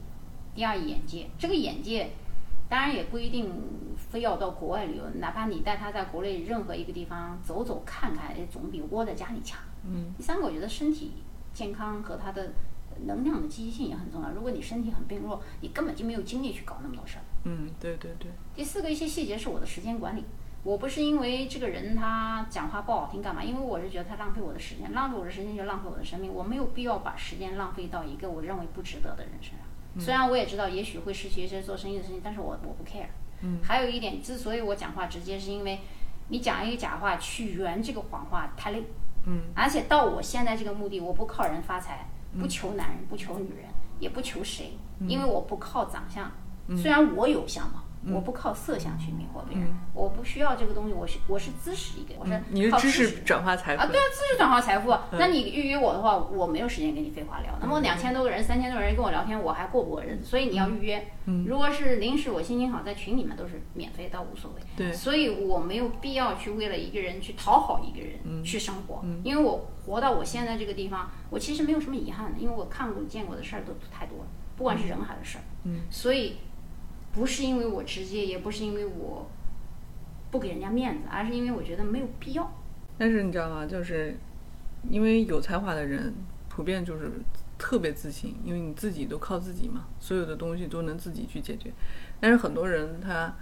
[0.54, 1.26] 第二，眼界。
[1.36, 2.10] 这个眼界
[2.68, 3.52] 当然也不一定
[3.96, 9.58] 非要到国外旅游，哪怕你带他在国内任何一个地方走走看看，也总比窝在家里强。
[9.88, 11.12] 嗯第三个，我觉得身体
[11.52, 12.52] 健康和他的
[13.06, 14.30] 能量的积极性也很重要。
[14.30, 17.24] 如果你身体很病弱，你根本就没有精力去搞那么多事儿。
[17.44, 20.24] 嗯，对对对，第四个，一些细节是我的时间管理。
[20.64, 29.60] 我不是因为这个人他讲话不好听干嘛，因为我是觉得他浪费我的时间，浪费我的时间就浪费我的生命，我没有必要把时间浪费到一个我认为不值得的人身上。
[30.04, 33.06] 虽然我也知道也许会失去一些做生意的事情，但是我我不 care。
[33.42, 35.78] 嗯还有一点，之所以我讲话直接，是因为
[36.28, 38.82] 你讲一个假话去圆这个谎话太累。
[39.26, 39.42] 嗯。
[39.54, 42.08] 而且到我现在这个目的，我不靠人发财，
[42.40, 43.66] 不求男人，不求女人，
[44.00, 46.30] 也不求谁，因为我不靠长相。
[46.76, 54.96] 虽然我有相貌，我不靠色相去迷惑别人，我不需要这个东西，我是我是知识一个，我是嗯你是知识转化财富啊，对啊，知识转化财富。
[55.12, 57.52] 那你预约我的话，我没有时间跟你废话聊。
[57.60, 60.24] 那么两千多个人、三千多个人跟我聊天，我还过不过日子？
[60.24, 61.06] 所以你要预约。
[61.44, 64.62] 如果是临时我心情好，在群里面都是免费，倒无所谓。
[64.76, 75.44] 对所以我没有必要去为了一个人去讨好一个人去生活，因为我活到我现在这个地方，我其实没有什么遗憾的，因为我看过见过的事儿都太多了，不管是人还是事儿。
[75.64, 76.36] 嗯，所以
[77.16, 79.26] 不是因为我直接，也不是因为我
[80.30, 82.52] 不给人家面子，而是因为我觉得没有必要。
[82.98, 83.64] 但是你知道吗？
[83.64, 84.18] 就是
[84.90, 86.14] 因为有才华的人
[86.50, 87.10] 普遍就是
[87.56, 91.72] 特别自信，因为你自己都靠自己嘛，所有的东西都能自己去解决。
[92.20, 93.34] 但是很多人他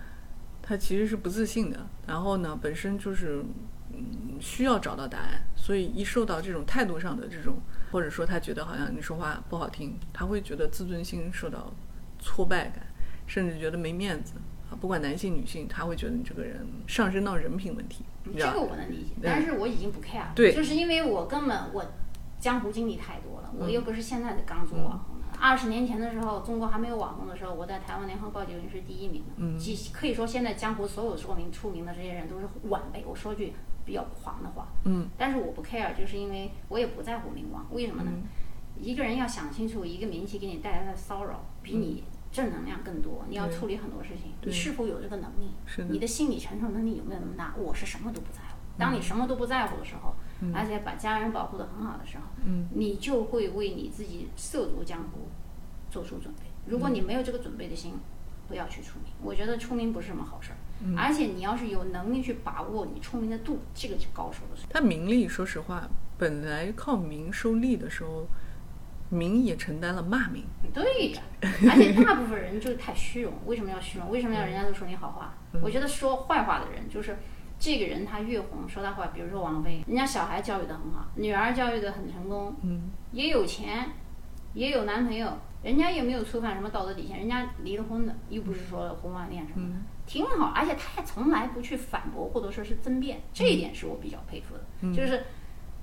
[0.63, 3.45] 他其实是不自信的，然后呢，本身就是
[3.93, 7.59] 嗯需要找到答案，所以一受到这种态度上的这种，
[7.91, 11.73] 或者说他觉得好像你说话不好听，他会觉得自尊心受到
[12.21, 12.87] 挫败感，
[13.27, 14.35] 甚至觉得没面子。
[14.71, 18.05] 啊，不管男性女性，他会觉得你这个人上升到人品问题，
[18.37, 18.51] 这？
[18.53, 20.33] 个我能理解，但是我已经不 care 了。
[20.35, 21.85] 对就是因为我根本我
[22.41, 25.25] 江湖经历太多了，嗯我又不是现在的刚做网红的。
[25.39, 29.35] 二十年前的时候，中国还没有网红的时候，我在台湾联合报就已经是第一名了。
[29.37, 33.05] 嗯即可以说现在江湖所有说明出名的这些人都是晚辈。
[33.07, 33.53] 我说句
[33.85, 37.67] 比较狂的话，嗯，但是我不 care，就是因为我也不在乎名望。
[37.71, 38.11] 为什么呢？
[38.81, 42.03] 一个人要想清楚，一个名气给你带来的骚扰比你
[42.35, 43.25] 正能量更多。
[43.29, 45.53] 你要处理很多事情，你是否有这个能力？
[45.89, 47.55] 你的心理承受能力有没有那么大？
[47.57, 48.57] 我是什么都不在乎。
[48.77, 50.17] 当你什么都不在乎的时候，
[50.53, 55.29] 而且把家人保护得很好的时候，嗯你就会为你自己涉足江湖
[55.93, 56.41] 做出准备。
[56.67, 57.93] 如果你没有这个准备的心，
[58.49, 59.13] 不要去出名。
[59.23, 60.59] 我觉得出名不是什么好事儿，
[60.99, 64.67] 而且你要是有能力去把握你出名的度，这个是高手的事。
[64.69, 68.27] 他名利，说实话，本来靠名收利的时候，
[69.09, 70.45] 名也承担了骂名。
[70.73, 73.33] 对呀，而且大部分人就是太虚荣。
[73.47, 74.11] 为什么要虚荣？
[74.11, 75.35] 为什么要人家都说你好话？
[75.63, 77.17] 我觉得说坏话的人，就是
[77.59, 79.09] 这个人他越红，说他坏。
[79.15, 83.91] 比如说王菲，人家小孩教育的很好，女儿教育的很成功，嗯也有钱，
[84.55, 90.47] 也有男朋友，人家也没有触犯什么道德底线，人家离了婚的，又不是说婚外恋什么的，挺好。
[90.47, 94.93] 而且他也从来不去反驳或者说是争辩，这一点是我比较佩服的。
[94.93, 95.23] 就是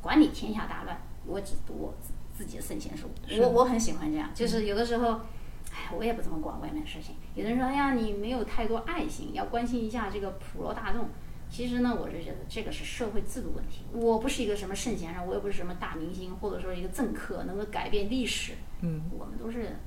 [0.02, 2.11] 管你天下大乱，我只读我自
[2.42, 3.08] 自己的圣贤书。
[3.40, 5.20] 我我很喜欢这样，就是有的时候。
[5.74, 7.16] 哎，我也不怎么管外面的事情。
[7.34, 11.08] 有的人说，哎呀，你没有太多爱心，要关心一下这个普罗大众。
[11.50, 13.86] 其实呢，我是觉得这个是社会制度问题。
[13.94, 18.52] 我不是一个什么圣贤人，我也不是什么大明星，或者说一个政客能够改变历史。
[18.82, 19.78] 嗯，我们都是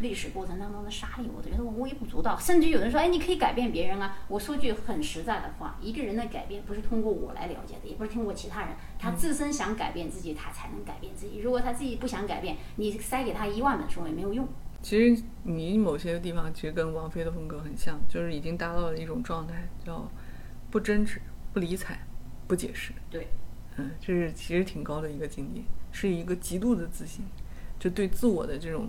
[0.00, 2.38] 历史过程当中的沙粒，我都觉得我微不足道。
[2.38, 4.18] 甚至有人说，哎，你可以改变别人啊。
[4.28, 11.38] 我说句很实在的话，一个人的改变不是通过我来了解的，也不是通过其他人，他自身想改变自己，他才能改变自己。
[11.38, 14.46] 如果他自己不想改变，你塞给他一万本书也没有用。
[14.80, 20.08] 其实你某些地方其实跟王菲的风格很像，就是已经达到了一种状态，叫
[20.70, 21.20] 不争执、
[21.52, 21.98] 不理睬、
[22.46, 22.92] 不解释。
[23.10, 23.26] 对，
[23.76, 27.24] 嗯，这是其实挺高的一个境界，是一个极度的自信，
[27.80, 28.88] 就对自我的这种，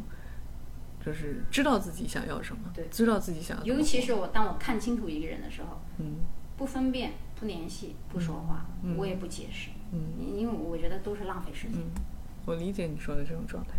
[1.06, 3.80] 就是知道自己想要什么，对知道自己想要怎么。
[3.80, 6.18] 尤其是我当我看清楚一个人的时候，嗯
[6.58, 10.00] 不分辨、不联系、不说话，嗯我也不解释，嗯
[10.38, 11.78] 因为我觉得都是浪费时间。
[11.80, 11.92] 嗯，
[12.46, 13.72] 我理解你说的这种状态。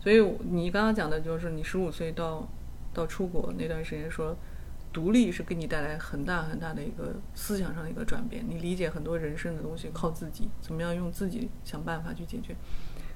[0.00, 2.46] 所以你刚刚讲的就是你十五岁到
[2.92, 4.36] 到出国那段时间说，
[4.92, 8.44] 独立是给你带来很大很大的一个思想上的一个转变。
[8.46, 12.54] 你理解很多人生的东西靠自己，怎么样用自己想办法去解决。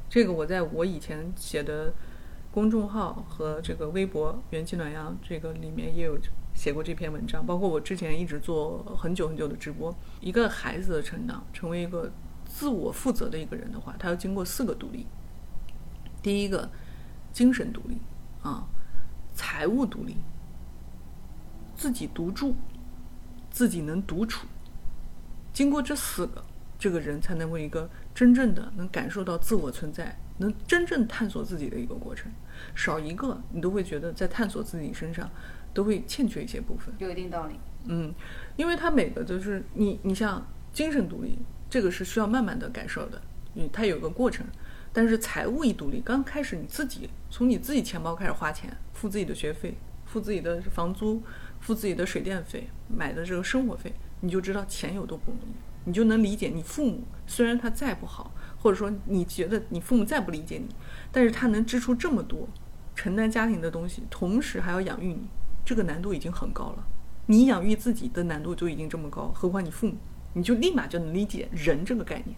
[0.08, 1.92] 这个我在我以前写的
[2.58, 6.18] 公众号和这个微博“元气暖阳”这个里面也有
[6.54, 9.96] 写过这篇文章，包括我之前一直做很久很久的直播。
[10.20, 12.10] 一个孩子的成长，成为一个
[12.44, 15.06] 自我负责的一个人的话，他要经过四个独立。
[16.20, 16.68] 第一个，
[17.32, 17.98] 精神独立
[18.42, 18.66] 啊，
[19.36, 20.16] 财务独立，
[21.76, 22.56] 自己独住，
[23.52, 24.48] 自己能独处。
[25.52, 26.44] 经过这四个，
[26.76, 32.28] 这个人才能为一个真正的能感受到自我存在，能真正探索自己的一个过程。
[32.74, 35.30] 少一个，你都会觉得在探索自己身上
[35.72, 36.94] 都会欠缺一些部分。
[36.98, 37.54] 有一定道理。
[37.86, 38.12] 嗯，
[38.56, 41.38] 因为他每个就是你，你像精神独立，
[41.70, 43.20] 这个是需要慢慢的感受的，
[43.54, 44.46] 因为它有个过程。
[44.92, 51.22] 但是财务一独立，刚开始你自己从你自己钱包开始花钱，付自己的学费，付自己的房租，
[51.60, 55.52] 付自己的水电费，买的这个生活费，你就知道钱有多不容易，
[55.88, 60.68] 你就能理解你父母虽然他再不好，或者说你觉得你父母再不理解你，
[61.10, 62.46] 但是他能支出这么多，
[62.94, 65.26] 承担家庭的东西，同时还要养育你，
[65.64, 66.86] 这个难度已经很高了。
[67.24, 69.96] 你养育自己的难度就已经这么高，何况你父母，
[70.34, 72.36] 你就立马就能理解人这个概念，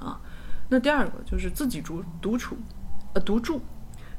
[0.00, 0.20] 啊，
[0.68, 2.56] 那第二个就是自己独独处，
[3.14, 3.60] 呃，独住。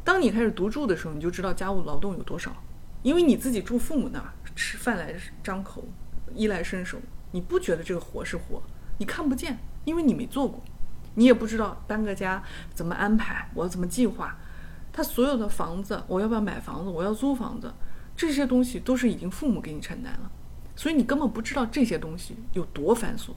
[0.02, 2.56] 当你开始独住的时候，你就知道家务劳动有多少，
[3.04, 5.84] 因为你自己住父母那儿，吃饭来张口，
[6.34, 6.98] 衣来伸手，
[7.32, 8.62] 你不觉得这个活是活，
[8.98, 10.62] 你看不见，因为你没做过，
[11.16, 14.38] 你也不知道搬个家怎么安排，我怎么计划，
[14.92, 17.74] 他所有的房子，我要不要买房子，我要租房子。
[18.16, 20.30] 这些东西都是已经父母给你承担了，
[20.76, 23.32] 所以你根本不知道这些东西有多繁琐。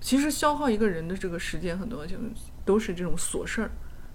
[0.00, 2.16] 其实消耗一个人的这个时间，很多就
[2.64, 3.70] 都是这种琐事儿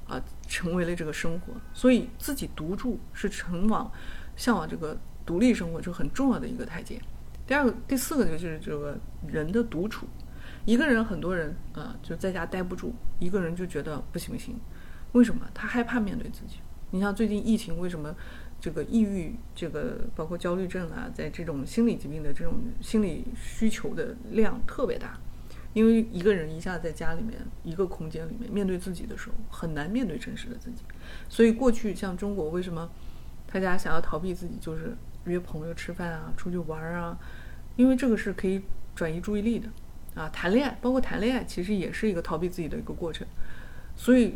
[0.07, 1.53] 啊，成为了这个生活。
[1.73, 3.89] 所以自己独住是成往
[4.35, 6.99] 向往这个独立生活就很重要的一个台阶。
[7.45, 10.07] 第二个、第四个就是这个人的独处。
[10.65, 14.59] 一个人，很多人啊就在家待不住，一个人就觉得不行不行。
[15.11, 15.47] 为什么？
[15.53, 16.57] 他害怕面对自己。
[16.91, 18.15] 你像最近疫情，为什么？
[18.61, 25.19] 这个抑郁，这个包括焦虑症啊，在这种心理疾病的这种心理需求的量特别大，
[25.73, 30.83] 因为一个人一下在家里面一个空间里面面对自己的时候，很难面对真实的自己。
[31.27, 32.89] 所以过去像中国，为什么
[33.51, 37.17] 大家想要逃避自己，就是约朋友吃饭啊，出去玩啊？
[37.75, 38.61] 因为这个是可以
[38.95, 39.67] 转移注意力的
[40.15, 40.29] 啊。
[40.29, 43.27] 谈恋爱，包括谈恋爱，其实也是一个逃避自己的一个过程。
[43.95, 44.35] 所以。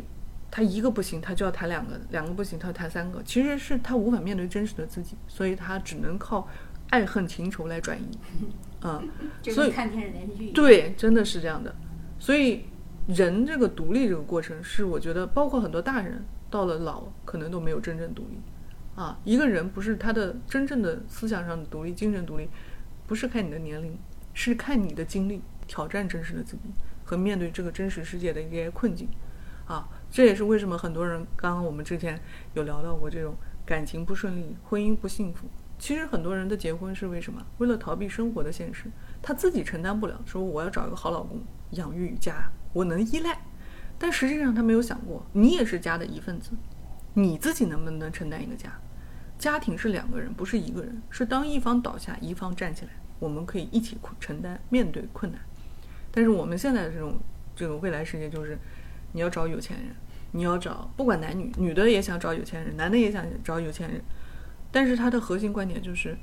[0.50, 3.22] 他一个不行，他就要谈两个；两个不行，他要谈三个。
[3.22, 6.48] 其实是他无法面对真实的自己，所以他只能靠
[6.88, 8.18] 爱恨情仇来转移。
[8.80, 9.06] 嗯，
[9.44, 10.52] 所以看电视连续剧。
[10.52, 11.76] 对，真的是这样的。
[12.18, 12.64] 所以
[13.08, 18.40] 人这个独立这个过程，是我觉得，包括很多大人到了老，可能都没有真正独立。
[18.98, 22.48] 啊，一个人不是他的真正的思想上的独立、精神独立，
[23.06, 23.96] 不是看你的年龄，
[24.34, 26.62] 是看你的经历，挑战真实的自己
[27.04, 29.08] 和面对这个真实世界的一些困境。
[29.66, 29.88] 啊。
[30.10, 32.18] 这也是为什么很多人刚刚我们之前
[32.54, 35.46] 有聊到过这种感情不顺利、婚姻不幸福。
[35.78, 37.40] 其实很多人的结婚是为什么？
[37.58, 38.90] 为了逃避生活的现实，
[39.22, 41.40] 他自己承担不了，说我要找一个好老公
[41.72, 43.38] 养育家，我能依赖。
[43.96, 46.50] 但实际上他没有想过，你也是家的一份子，
[47.14, 48.72] 你自己能不能承担一个家？
[49.38, 55.40] 家庭是两个人，不是一个人，是当一方倒下，一方站起来，我们可以一起承担面对困难。
[56.10, 57.14] 但是我们现在的这种
[57.54, 58.58] 这个未来世界就是。
[59.12, 59.86] 你要找有钱人，
[60.32, 64.02] 你要找不管男女，女的也想找有钱人，男的也想找有钱人，
[64.70, 66.14] 但是他的核心观点就是，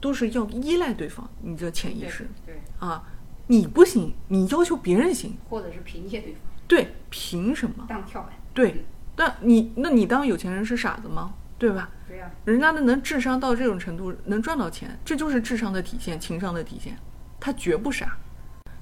[0.00, 1.28] 都是要依赖对方。
[1.42, 3.02] 你这潜意识，对啊，
[3.48, 8.32] 你不行，你要求别人行，或者是凭借对方，对，凭什么当跳板？
[8.54, 8.84] 对，
[9.16, 11.34] 那你那你当有钱人是傻子吗？
[11.58, 11.90] 对吧？
[12.06, 16.96] 对呀，人家的能智商到这种程度，能赚到钱，这就是智商的体现，情商的体现，
[17.40, 18.16] 他绝不傻。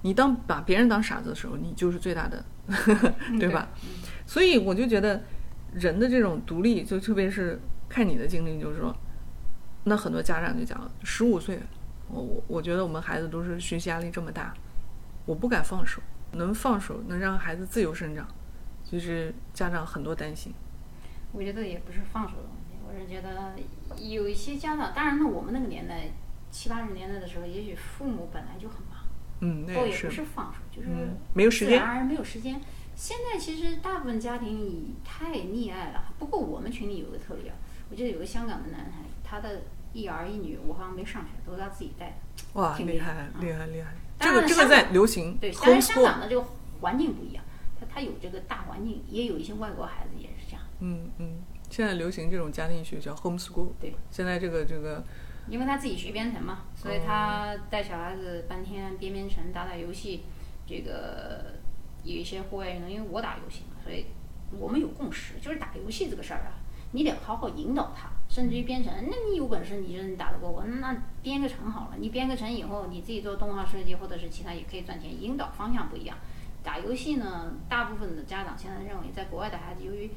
[0.02, 2.44] 你当把别人当傻子的时候，你就是最大的，
[3.38, 3.68] 对吧？
[4.26, 5.22] 所以我就觉得，
[5.72, 7.58] 人的这种独立，就特别是
[7.88, 8.94] 看你的经历，就是说，
[9.84, 11.60] 那很多家长就讲了，十五岁，
[12.08, 14.52] 我我我觉得我们孩子都是学习压力这么大，
[15.24, 16.02] 我不敢放手，
[16.32, 18.26] 能放手能让孩子自由生长，
[18.84, 20.52] 就是家长很多担心。
[21.32, 22.63] 我觉得也不是放手的问题，
[22.94, 23.54] 我是觉得
[23.98, 26.10] 有一些家长，当然呢，我们那个年代
[26.50, 29.00] 七八十年代的时候，也许父母本来就很忙。
[29.40, 30.88] 嗯，倒也不是放手，就是
[31.32, 32.60] 没有时间然，而没有时间。
[32.94, 36.14] 现在其实大部分家庭已太溺爱了。
[36.20, 37.56] 不过我们群里有个特例啊，
[37.90, 42.14] 我记得有个香港的男孩，他的一儿一女，我好像没上学，都是他自己带的。
[42.60, 43.92] 哇，厉害，厉害，厉害！
[44.20, 45.36] 这个这个在流行。
[45.38, 46.46] 对，但是香港的这个
[46.80, 47.44] 环境不一样，
[47.80, 50.62] 他他有这个大环境，也有一些外国孩子也是这样。
[50.78, 51.38] 嗯嗯，
[51.74, 53.66] 现在流行这种家庭学校 homeschool。
[53.80, 55.02] 对，现在这个这个。
[55.48, 60.22] 因为他自己学编程嘛，所以他带小孩子半天编编程、打打游戏，
[60.68, 61.46] 这个
[62.04, 62.88] 有一些户外运动。
[62.88, 64.06] 因为我打游戏嘛，所以
[64.56, 66.54] 我们有共识，就是打游戏这个事儿啊，
[66.92, 76.16] 你得好好引导他，甚至于编程，那你有本事你就是打得过我，那编个程好了，你编个程以后，你自己做动画设计或者是其他也可以赚钱，引导方向不一样。
[76.62, 80.10] 打游戏呢，大部分的家长现在认为，在国外的孩子由于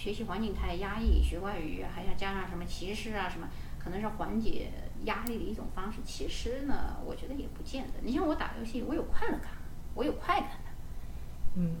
[0.00, 3.46] 学习环境太压抑，学外语还要加上什么歧视啊什么，
[3.78, 4.70] 可能是缓解
[5.04, 5.98] 压力的一种方式。
[6.02, 7.92] 其实呢，我觉得也不见得。
[8.00, 9.50] 你像我打游戏，我有快乐感，
[9.94, 10.70] 我有快感的。
[11.56, 11.76] 嗯，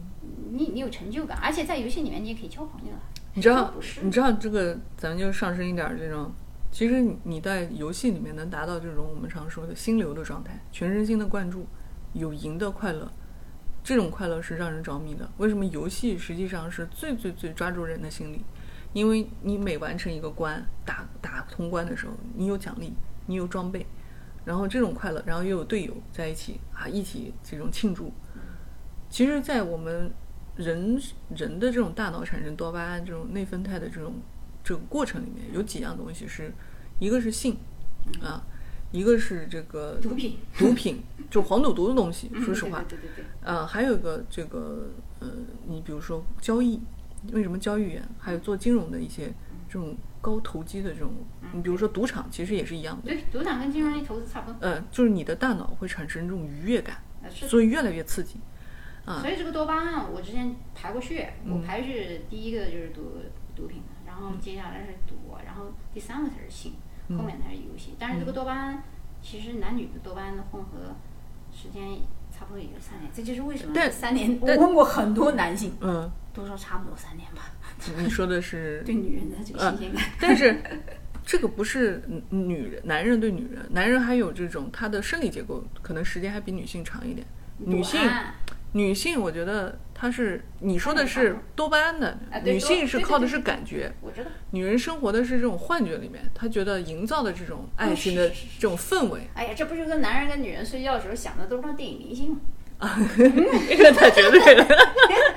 [0.52, 3.00] 你你有成就感，而且在游戏里面你也可以交朋友啊。
[3.32, 6.30] 你知道，你知道这个，咱们就上升一点儿这种。
[6.70, 11.66] 其实你你在游戏里面能达到这种我们常说的心流的状态，全身心的灌注，
[12.12, 13.10] 有赢的快乐，
[13.90, 15.28] 这种快乐是让人着迷的。
[15.38, 18.44] 为什么游戏实际上是最最最抓住人的心理？
[18.92, 22.92] 因为你每完成一个关，打打通关的时候，你有奖励，
[23.26, 23.84] 你有装备，
[24.44, 28.12] 然后这种快乐，然后又有队友在一起啊，一起这种庆祝。
[29.08, 30.08] 其实，在我们
[30.54, 30.96] 人
[31.36, 34.14] 人的这种大脑产生多巴胺这种内分肽的这种
[34.62, 36.52] 这个过程里面，有几样东西是，
[37.00, 37.56] 一个是性，
[38.22, 38.40] 啊，
[38.92, 42.30] 一个是这个毒品，毒品就黄赌毒的东西。
[42.44, 45.28] 说实话，对对对呃，还有一个这个呃，
[45.66, 46.80] 你比如说交易，
[47.32, 49.32] 为什么交易员还有做金融的一些
[49.68, 51.12] 这种高投机的这种，
[51.52, 53.02] 你比如说赌场，其实也是一样的。
[53.02, 54.58] 对，赌场跟金融类投资差不多。
[54.60, 58.36] 呃，就是你的大脑会产生这种愉悦感，所以越来越刺激。
[59.06, 63.14] 啊所以这个多巴胺，我之前排过序，嗯我排序第一个就是毒
[63.56, 67.94] 毒品，然后接下来是赌，然后第三个才是性，嗯后面才是游戏。
[67.98, 68.82] 但是这个多巴胺，
[69.22, 70.94] 其实男女的多巴胺的混合
[71.52, 71.82] 时间
[72.32, 74.38] 差不多也就三年，这就是为什么但三年。
[74.40, 77.52] 我问过很多男性，嗯，都说差不多三年吧，
[77.98, 80.04] 你说的是 对女人的这个新鲜感。
[80.20, 80.62] 但是
[81.24, 87.26] 这个不是女女人，男人对女人，男人还有这种他的生理结构可能时间还比女性长一点。
[87.58, 88.00] 女性
[88.72, 94.30] 女性，我觉得她是你说的是多巴胺的女性是靠的是感觉，我知道。
[94.50, 102.40] 女人生活的是这种幻觉里面，她觉得营造的这种爱情的是是是这种氛围，哎呀，这不就跟男人跟女人睡觉的时候想的都是电影明星吗？
[103.68, 104.66] 这个太绝对了，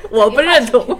[0.10, 1.00] 我不认同。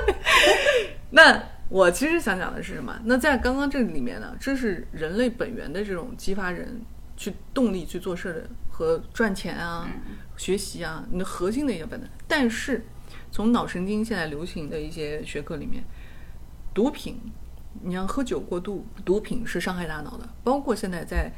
[1.10, 2.98] 那我其实想讲的是什么？
[3.04, 6.80] 那在刚刚这里面呢，这是人类本源的这种激发人
[7.16, 9.86] 去动力去做事的和赚钱啊、
[10.36, 12.08] 学习啊，你的核心的一个本能。
[12.26, 12.84] 但是
[13.30, 15.82] 从脑神经现在流行的一些学科里面，
[16.72, 17.20] 毒品，
[17.82, 20.28] 你像喝酒过度，毒品是伤害大脑的。
[20.42, 21.32] 包括现在在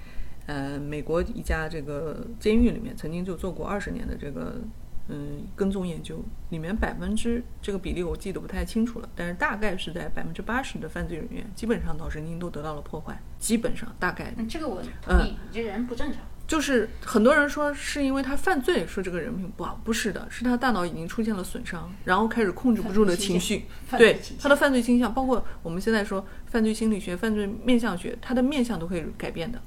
[0.46, 4.60] 呃美国一家这个监狱里面，曾经就做过二十年的这个
[5.08, 16.20] 嗯跟踪研究，里面百分之这个比例我记得不太清楚了，但是大概是在百分之八十的犯罪人员，基本上脑神经都得到了破坏，基本上大概嗯，这个我同意，你这人不正常。
[16.46, 23.64] 就是很多人说是因为他犯罪，说这个人品不好，不是的，是他大脑已经出现了损伤，然后开始控制不住的情绪，
[23.98, 29.60] 对他的犯罪倾向，包括我们现在说犯罪心理学、犯罪面相学，他的面相都可以改变的。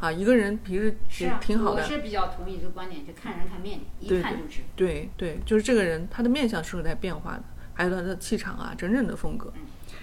[0.00, 4.60] 啊，一个人平时是啊，挺好的，我是比较同意这个观点，就看人看面，一看就知。
[4.76, 9.50] 对对，就是这个人他的面相是有在变化的，还有他的气场啊，整整的风格，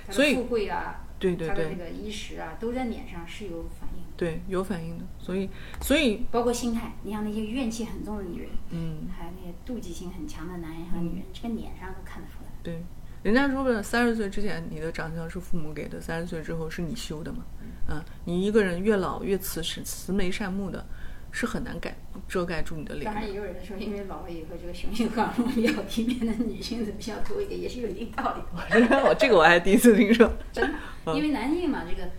[0.09, 5.05] 所以富贵啊，对对对他的这个衣食啊，都在脸上是有反应的，对，有反应的。
[5.19, 5.47] 所以
[5.79, 6.93] 所以包括心态。
[7.03, 12.49] 你像那些怨气很重的女人，嗯，还有那些妒忌心很强的男人和女人，这个脸上都看得出来。
[12.63, 12.83] 对，
[13.23, 17.45] 人家说了，三十岁之前你的长相是父母给的，三十岁之后是你修的嘛。
[17.87, 20.85] 嗯，你一个人越老越慈慈慈眉善目的，
[21.31, 21.95] 是很难改
[22.27, 28.41] 遮盖住你的脸当然，也有人说，因为老了以后，这个雄性荷尔蒙比较低面的女性的比较多一点，也是有一定道理
[28.79, 29.03] 的。
[29.07, 30.29] 我这个我还第一次听说。
[30.51, 32.09] 真的，嗯因为男性嘛，这个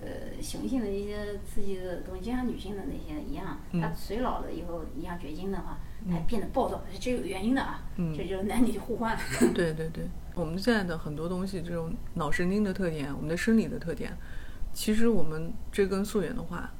[0.00, 5.78] 呃雄性的一些刺激的东西，就像女性的那些一样，嗯它随老了以后，你像绝经的话，
[6.10, 7.82] 它变得暴躁，这有原因的啊。
[7.96, 9.16] 嗯这就是男女互换。
[9.54, 10.04] 对对对，
[10.34, 14.16] 我们现在的很多东西，这种脑神经的特点，我们的生理的特点，
[14.72, 16.72] 其实我们追根溯源的话，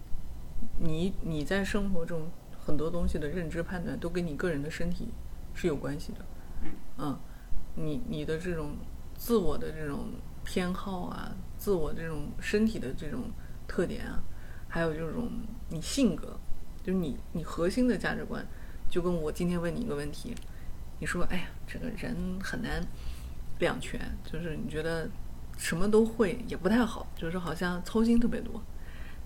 [0.78, 2.30] 你你在生活中
[2.64, 5.08] 很多东西的认知判断，都跟你个人的身体
[5.54, 6.24] 是有关系的。
[6.98, 7.18] 嗯，
[7.74, 8.76] 你你的这种
[9.16, 10.10] 自我的这种
[10.44, 13.30] 偏好啊，自我这种身体的这种
[13.66, 14.22] 特点啊，
[14.68, 15.30] 还有这种
[15.70, 16.38] 你性格，
[16.82, 18.44] 就是你你核心的价值观，
[18.88, 20.34] 就跟我今天问你一个问题，
[21.00, 22.80] 你说，哎呀，这个人很难
[23.58, 25.08] 两全，就是你觉得
[25.56, 28.62] 什么都会也不太好，就是好像操心特别多。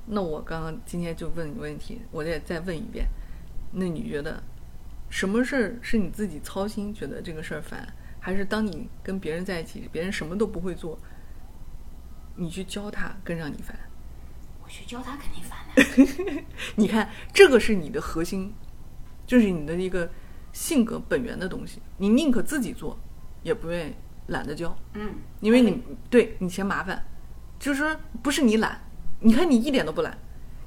[0.06, 3.06] 那我刚刚今天就问你问题，我也再问一遍，
[3.72, 4.42] 那你觉得
[5.10, 7.86] 什么事儿是你自己操心，觉得这个事儿烦，
[8.20, 10.98] 还是当你跟别人在一起，别人什么都不会做，
[12.36, 13.76] 你去教他更让你烦？
[14.62, 16.44] 我去教他肯定烦的。
[16.74, 18.52] 你看，这个是你的核心，
[19.26, 20.10] 就是你的一个
[20.52, 21.80] 性格本源的东西。
[21.98, 22.98] 你宁可自己做，
[23.44, 23.94] 也不愿意
[24.26, 25.80] 懒得教，嗯，因为你
[26.10, 27.04] 对你嫌麻烦，
[27.60, 28.80] 就是说不是你懒，
[29.20, 30.16] 你看你一点都不懒，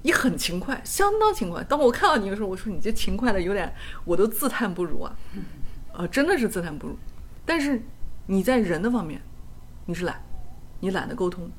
[0.01, 1.63] 你很勤快，相当勤快。
[1.63, 3.71] 当我看到你的时候，我说你这勤快的有点，
[4.05, 5.15] 我都自叹不如啊，
[5.93, 6.97] 呃，真的是自叹不如。
[7.45, 7.81] 但是
[8.27, 9.21] 你在人的方面，
[9.85, 10.21] 你是懒，
[10.79, 11.49] 你懒得沟通，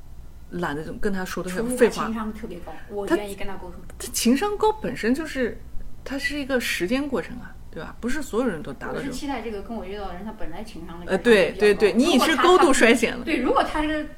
[0.51, 2.13] 懒得跟他说的废话情。
[2.13, 3.79] 商特别高，我愿意跟他沟通。
[3.97, 5.59] 他情商高本身就是，
[6.03, 7.95] 它是一个时间过程啊，对吧？
[7.99, 9.17] 不是所有人都达到我是这种。
[9.17, 12.89] 期待这个跟我遇到的人，他本来情商的呃，对对对，你已是高度衰。
[12.89, 13.23] 衰减了。
[13.23, 14.09] 对，如果他是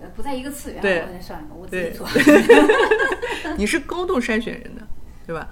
[0.00, 2.06] 呃不在一个次元，对我那算了吧，我自己对做。
[3.56, 4.86] 你是高度筛选人的，
[5.26, 5.48] 对吧？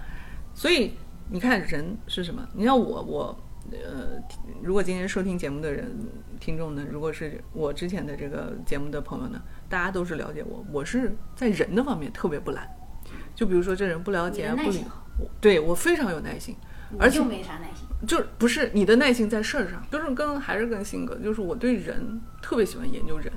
[0.54, 0.92] 所以
[1.30, 2.46] 你看人是什么？
[2.54, 3.38] 你像我，我
[3.72, 4.22] 呃，
[4.62, 5.92] 如果今天收听节目的人
[6.38, 12.68] 听众呢，如果是我之前的这个节目的朋友呢，大家都是了解我，我是在人的方面特别不懒。
[13.34, 14.84] 就比如说这人不了解不理
[15.18, 16.56] 我对我非常有耐心，
[16.98, 17.86] 而且就没啥耐心。
[18.06, 23.32] 就不是你的耐心在事儿上，就是跟还是跟性格，就是我对人特别喜欢研究人，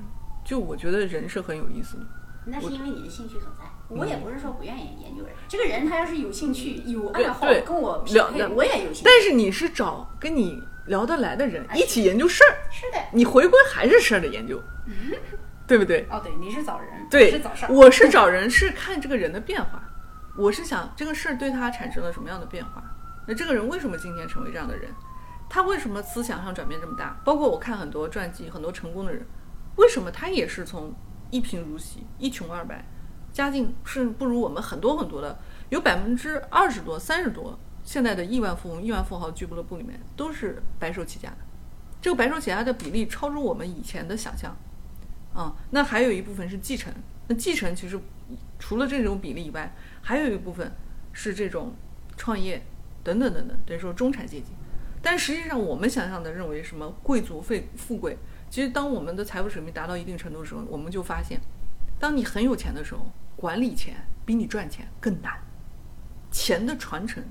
[0.50, 2.02] 就我觉得人是很有意思的。
[2.44, 3.64] 那是因为你的兴趣所在。
[3.88, 9.02] 我也不是说不愿意研究人，这个人他要是有兴趣、有爱好，跟我匹配，我也有兴趣。
[9.04, 14.60] 但是你是找跟你聊得来的人啊一起研究事儿，是的，你回归还是事儿的研究，
[15.68, 16.04] 对不对？
[16.10, 17.72] 哦，对，你是找人，对是找事，儿。
[17.72, 19.80] 我是 找人是看这个人的变化，
[20.36, 22.82] 我是想这个事儿对他产生了什么样的变化，
[23.24, 24.92] 那这个人为什么今天成为这样的人？
[25.48, 27.20] 他为什么思想上转变这么大？
[27.24, 29.26] 包括我看很多传记，很多成功的人，
[29.76, 30.92] 为什么他也是从
[31.30, 32.84] 一贫如洗、一穷二白，
[33.32, 41.38] 家境是不如我们很多很多的，有百分之二十多、三十多，现在的亿万富翁、亿万富豪俱乐部里面都是白手起家的。
[42.02, 44.56] 这个白手起家的比例超出我们以前的想象，
[45.34, 46.92] 啊，那还有一部分是继承。
[47.28, 47.98] 那继承其实
[48.58, 50.72] 除了这种比例以外，还有一部分
[51.12, 51.72] 是这种
[52.16, 52.62] 创业
[53.04, 54.46] 等等等等，等于说中产阶级。
[55.02, 58.18] 但实际上，我们想象的认为什么贵族富富贵，
[58.50, 61.40] 其实当我们的财富水平达到一定程度的时候，我们就发现，
[62.00, 63.94] 当你很有钱的时候，管理钱
[64.26, 65.32] 比你赚钱更难，
[66.32, 67.22] 钱的传承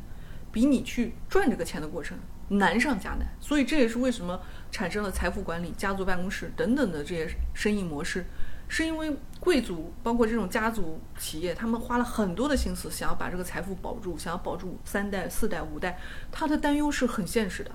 [0.49, 2.17] 比你去赚这个钱的过程
[2.47, 3.27] 难上加难。
[3.41, 4.39] 所以这也是为什么
[4.71, 8.25] 产生了财富管理、家族办公室等等的这些生意模式，
[8.69, 15.99] 是因为贵族包括这种家族企业，他们花了很多的心思，想要把这个财富保住，想要保住三代、四代、五代，
[16.31, 17.71] 他的担忧是很现实的，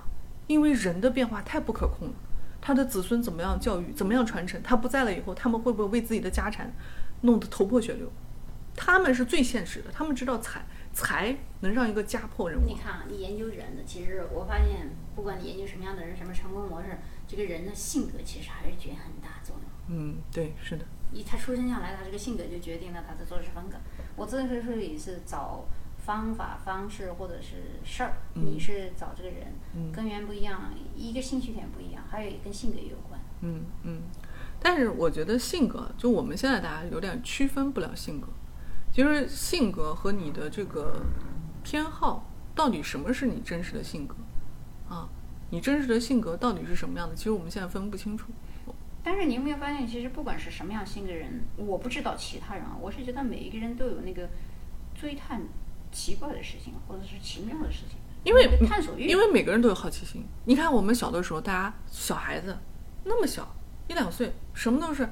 [0.47, 2.15] 因为人的变化太不可控了。
[2.65, 4.59] 他的子孙怎么样教育，怎么样传承？
[4.63, 6.73] 他不在了以后，他们会不会为自己的家产
[7.21, 8.11] 弄得头破血流？
[8.75, 12.67] 他们是最现实的，他们知道财财能让一个家破人亡。
[12.67, 16.97] 你看啊，你研究人的，其实我发现，不管你研究什么样的人，什么成功模式，
[17.27, 19.65] 这个人的性格其实还是决很大作用。
[19.95, 23.77] 嗯，对，是的，一他出生下来，他这个性格就决定了他的做事风格。
[24.15, 25.63] 我这个是也是找
[26.05, 33.19] 方法、方式或者是事儿，你是找这个人，嗯根源不一样，一个兴趣点不一样，还有跟性格也有关。
[33.41, 34.01] 嗯嗯。
[34.59, 38.27] 但是我觉得性格，就我们现在大家有点区分不了性格，
[38.91, 41.01] 就是性格和你的这个
[41.63, 44.15] 偏好，到底什么是你真实的性格
[44.87, 45.09] 啊？
[45.49, 47.15] 你真实的性格到底是什么样的？
[47.15, 48.31] 其实我们现在分不清楚。
[49.03, 54.27] 但是你有没有发现，其实不管是什么样性格人，我不知道其他人啊，我是觉得每一个人都有那个
[54.95, 55.41] 追探
[55.95, 59.07] 奇怪的事情，或者是奇妙的事情，因为探索欲。
[59.07, 60.25] 因为每个人都有好奇心。
[60.43, 62.57] 你看我们小的时候，大家小孩子
[63.05, 63.55] 那么小，
[63.87, 65.07] 一两岁，什么都是，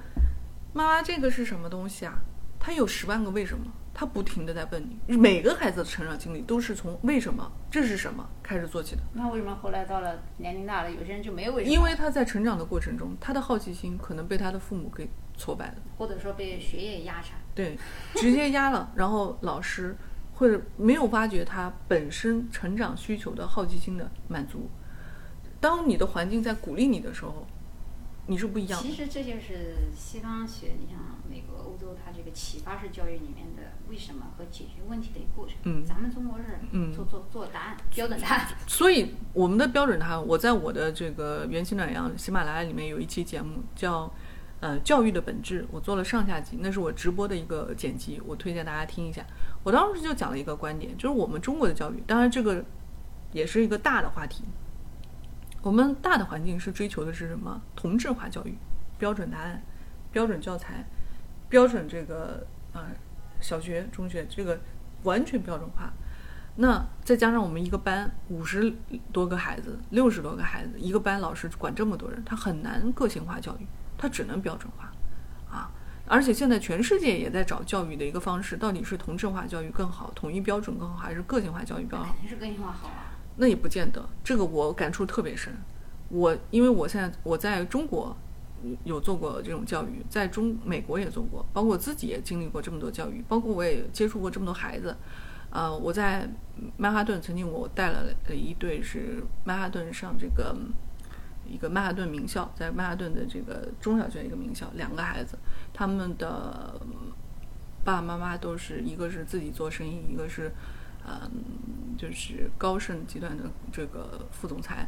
[0.73, 2.15] 妈妈这个是什么东西啊？
[2.59, 5.17] 他有十万个为什么，他不停的在问你。
[5.17, 11.73] 每个孩子的成长经历都是从为什么这是什么开始做起的，那为什么后来到了年龄大了，有些人就没有为什么？
[11.73, 15.75] 因为他在成长的过程中，他的好奇心可能被他的父母给挫败了。
[15.97, 17.39] 或者说被学业压产。
[17.55, 17.77] 对，
[18.15, 19.95] 直接压了，然后老师
[20.35, 24.69] 或者没有挖掘他本身成长需求的好奇心的满足。
[25.59, 27.47] 当你的环境在鼓励你的时候，
[28.27, 28.93] 你是不一样的其。
[28.93, 35.55] 实这就是西方学，你像美国、欧洲，它这个启发式教育里面的为什么和解决问题的一个过程。
[35.63, 38.47] 嗯咱们中国是嗯做做做答案，标准答案。
[38.67, 44.13] 所以我们的标准答案，我在我的这个元气暖阳喜马拉雅里面有一期节目叫
[44.59, 49.25] 呃教育的本质，我做了上下集，那是我直播的一个剪辑，我推荐大家听一下。
[49.63, 52.63] 我当时就讲了一个观点，就是我们中国的教育，当然这个
[53.31, 54.43] 也是一个大的话题。
[55.61, 57.61] 我们大的环境是追求的是什么？
[57.75, 58.57] 同质化教育，
[58.97, 59.63] 标准答案、
[60.11, 60.85] 标准教材、
[61.47, 62.91] 标准这个啊、
[63.39, 64.59] 小学、中学这个
[65.03, 65.93] 完全标准化。
[66.55, 68.71] 那再加上我们一个班五十
[69.11, 73.65] 多个孩子、六十多个孩子，一个班老师管这么多人，他很难个性化教育，
[73.97, 74.92] 他只能标准化。
[76.13, 82.05] 而且现在全世界也在找教育的一个方式，到底是同质化教育更好，统一标准更好，还是个性化教育更好？
[82.05, 83.17] 肯定是个性化好啊。
[83.37, 85.51] 那也不见得，这个我感触特别深。
[86.09, 88.15] 我因为我现在我在中国
[88.83, 94.95] 有做过这种教育，在中美国也做过，包括我自己也经历过这么多教育，包括我也接触过这么多孩子。
[95.49, 96.29] 呃，我在
[96.77, 100.55] 曼哈顿曾经我带了一对是曼哈顿上这个
[101.47, 105.37] 一个曼哈顿名校，在曼哈顿的这个中小学一个名校，两个孩子，
[105.73, 106.79] 他们的
[107.83, 110.51] 爸爸妈妈都是一个是自己做生意，一个是
[111.05, 111.29] 嗯
[111.97, 114.87] 就是高盛集团的这个副总裁，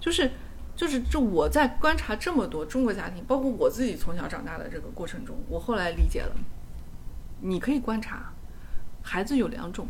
[0.00, 0.30] 就是
[0.74, 6.36] 就是就我在观察这么多中国家庭，包括我自己从小长大的这个过程中，我后来理解了，
[7.40, 8.32] 你可以观察
[9.02, 9.86] 孩子有两种。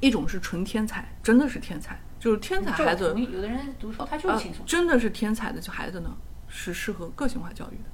[0.00, 3.14] 一种是纯天才，真的是天才，就是天才孩子。
[3.18, 4.64] 有的人读书他就是轻松。
[4.66, 6.16] 真的是天才的孩子呢，
[6.48, 7.84] 是适合个性化教育的。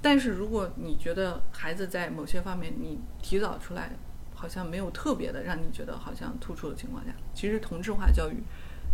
[0.00, 3.90] 但是如果你觉得孩子在某些方面你提早出来，
[4.34, 8.36] 好像没有特别的让你觉得好像突出的情况下，其实同质化教育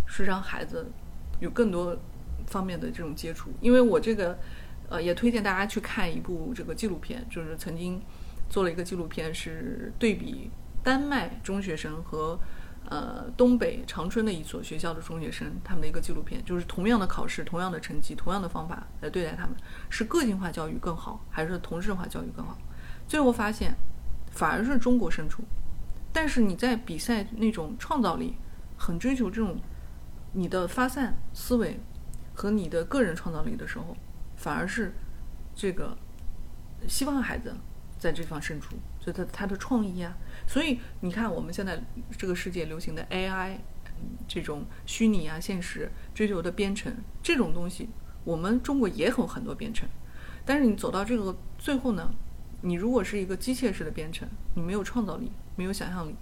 [0.06, 0.86] 是让孩子
[1.40, 1.96] 有更多
[2.46, 3.50] 方面的这种接触。
[3.60, 4.38] 因为我这个
[4.88, 8.00] 呃也推荐大家去看一部这个纪录片，就是曾经
[8.48, 10.50] 做了一个纪录片，是对比。
[10.82, 12.38] 丹麦中学生和
[12.90, 19.56] 呃东北长春的一所学校的中学生，他们的一个纪录片，就是同样的考试、同样的成绩、同样的方法来对待他们，
[19.88, 22.58] 是个性化教育更好，还是同质化教育更好？
[23.08, 23.74] 最后发现，
[24.30, 25.42] 反而是中国胜出。
[26.12, 28.36] 但是你在比赛那种创造力，
[28.76, 29.58] 很追求这种
[30.32, 31.80] 你的发散思维
[32.34, 33.96] 和你的个人创造力的时候，
[34.36, 34.94] 反而是
[35.54, 35.96] 这个
[36.86, 37.54] 西方孩子
[37.98, 40.16] 在这方胜出，就他他的创意啊。
[40.46, 41.82] 所以你看，我们现在
[42.16, 43.56] 这个世界流行的 AI，
[44.28, 47.88] 这种虚拟啊、现实追求的编程这种东西，
[48.24, 49.88] 我们中国也有很多编程。
[50.44, 52.12] 但是你走到这个最后呢，
[52.60, 56.14] 你如果是一个机械式的编程，你没有创造力，没有想象力，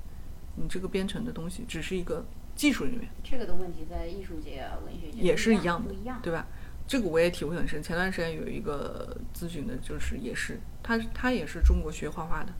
[0.57, 3.09] 你这个编程的东西只是一个技术人员。
[3.25, 5.93] 这个的问题在艺术界啊、文学界也是一样的，
[6.23, 6.47] 对吧？
[6.87, 7.83] 这个我也体会很深。
[7.83, 12.53] 前段时间有一个咨询的，就是也是他，他也是中国学画画的。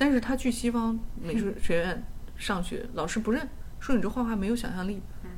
[0.00, 2.02] 但是他去西方美术学院
[2.34, 3.46] 上学，老师不认，
[3.78, 5.02] 说你这画画没有想象力。
[5.24, 5.28] 嗯，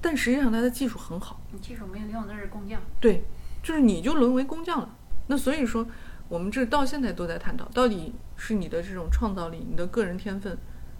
[0.00, 1.38] 但实际上他的技术很好。
[1.52, 2.80] 你技术没有用，那是工匠。
[2.98, 3.24] 对，
[3.62, 4.96] 就是你就沦为工匠了。
[5.26, 5.86] 那所以说，
[6.30, 10.56] 我们这到现在都在探讨，到底是你的这种创造力、你的个人天分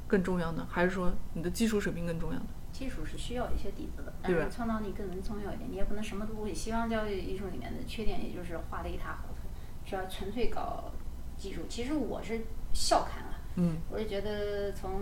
[0.06, 2.46] 更重要呢，还是说你的技术水平更重要呢？
[2.70, 5.70] 技术是需要一些底子的，但是创造力更能重要一点。
[5.70, 6.52] 你也不能什么都不会。
[6.52, 9.40] 西方教育艺术里面的缺点，也就是画的一塌糊涂，
[9.88, 10.92] 需要纯粹搞
[11.38, 11.62] 技术。
[11.66, 12.42] 其实我是。
[12.72, 15.00] 笑看了，嗯，我是觉得从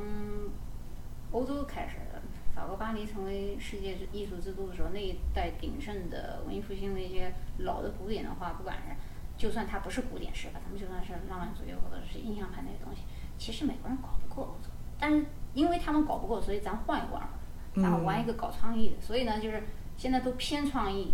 [1.33, 1.97] 欧洲开始，
[2.55, 8.95] 法国巴黎成为世界艺术之都的时候，那一代鼎盛的文艺复兴的一些老的古典的话，不管是
[9.37, 13.03] 就算它不是古典式吧，他们就算是浪漫主义或者是印象派那些东西，
[13.37, 17.29] 其实美国人搞不过欧洲，但是因为他们搞不过，所以咱换一换，
[17.75, 19.65] 然后玩一个搞创意的，所以呢，就是
[19.97, 21.13] 现在都偏创意，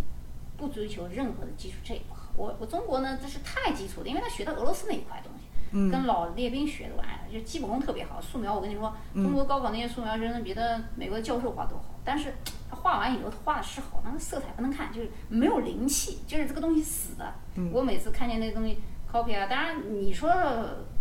[0.57, 2.31] 不追求任何的基础，这也不好。
[2.37, 5.40] 我我中国呢，这是太基础的，因为他学到俄罗斯那一块东西。
[5.71, 8.19] 跟老列兵学的玩意儿，就基本功特别好。
[8.21, 11.85] 素描，我跟你说，中国高考那些素描真的比的美国的教授画都好。
[12.03, 12.33] 但是
[12.69, 17.33] 他画完以后，他画的是好，但是色彩不能看，就是没有灵气，就是这个东西死的。
[17.71, 18.77] 我每次看见那个东西
[19.11, 20.29] copy 啊，当然你说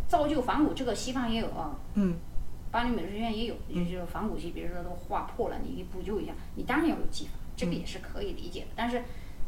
[0.06, 1.76] 造就仿古，这个西方也有啊。
[1.94, 2.16] 嗯。
[2.70, 8.66] 巴黎美术学院也有，就是仿古系，比如说都画破了，你给补救一下，你当然要有技法，这个也是可以理解的。
[8.76, 9.02] 但是。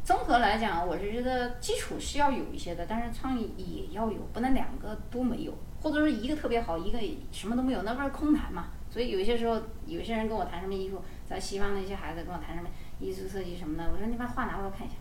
[0.05, 6.99] 综合来讲，我是觉得基础是要有一些的，但是创意也要有，不能两个都没有，或者说一个特别好，一个
[7.31, 8.67] 什么都没有，那不是空谈嘛？
[8.91, 14.97] 所以有些时候，有些人跟我谈什么艺术，在西方的一些孩子跟我谈什么艺术设计什么的，我说你把画拿过来看一下，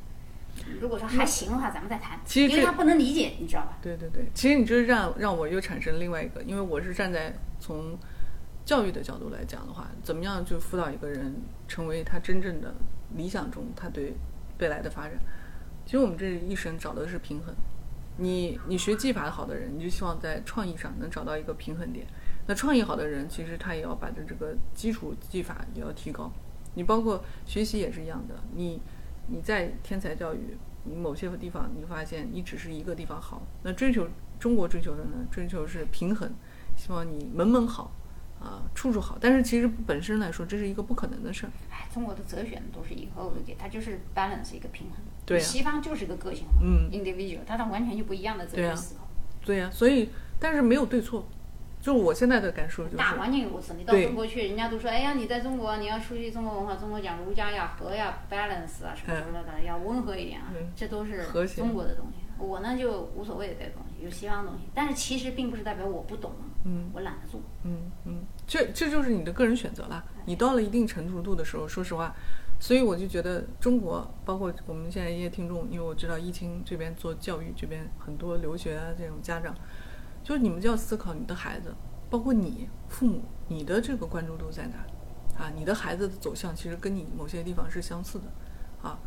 [0.79, 2.19] 如果说还行的话，咱们再谈。
[2.23, 3.79] 其实因为他不能理解，你知道吧？
[3.81, 7.97] 对对对，其实你这让让我又产生另外一个，因为我是站在从
[8.63, 12.71] 教育的角度来讲的话，怎么样就辅导一个人成为他真正的
[13.15, 14.13] 理想中他对。
[14.61, 15.17] 未来的发展，
[15.85, 17.53] 其实我们这一生找的是平衡。
[18.17, 22.05] 你你学技法好的人，你就希望在创意上能找到一个平衡点。
[22.47, 26.31] 那创意好的人，其实他也要把这这个基础技法也要提高。
[26.75, 28.35] 你包括学习也是一样的。
[28.55, 28.79] 你
[29.27, 34.07] 你在天才教育，你某些地方你发现你只是一个地方好，那追求
[34.39, 35.25] 中国追求的呢？
[35.31, 36.31] 追求是平衡，
[36.75, 37.91] 希望你门门好。
[38.41, 41.51] 啊，处处好，但是其实本身来说，这是一个不可能的事儿。
[41.69, 44.97] 哎，中国的哲学都是以后的，它就是 balance 一个平衡。
[45.25, 45.39] 对。
[45.39, 49.07] 西方就是一个个性化，嗯，individual，它它完全就不一样的哲学思考。
[49.45, 51.27] 对呀，所以但是没有对错，
[51.79, 52.97] 就是我现在的感受就是。
[52.97, 61.25] 大环境如此，你到中国去，人家都说，哎呀，你在中国，你要熟悉中国文化，中国讲儒家呀、和呀、balance 啊什么什么的，要温和一点啊，这都是
[61.55, 62.20] 中国的东西。
[62.41, 66.31] 我呢就无所谓这东西，有西方东西，但是其实并不是代表我不懂，
[66.65, 70.03] 嗯，我懒得做，嗯嗯，这这就是你的个人选择啦。
[70.25, 72.15] 你到了一定成熟度的时候，说实话，
[72.59, 79.55] 所以我就觉得中国，包括我们现在一些听众，因为我知道疫情这边做教育，这边很多留学啊这种家长，
[80.23, 81.73] 就是你们就要思考你的孩子，
[82.09, 84.77] 包括你父母，你的这个关注度在哪？
[85.37, 88.25] 啊，你的孩子的走向其实跟你某些地方是相似的，
[88.87, 88.99] 啊，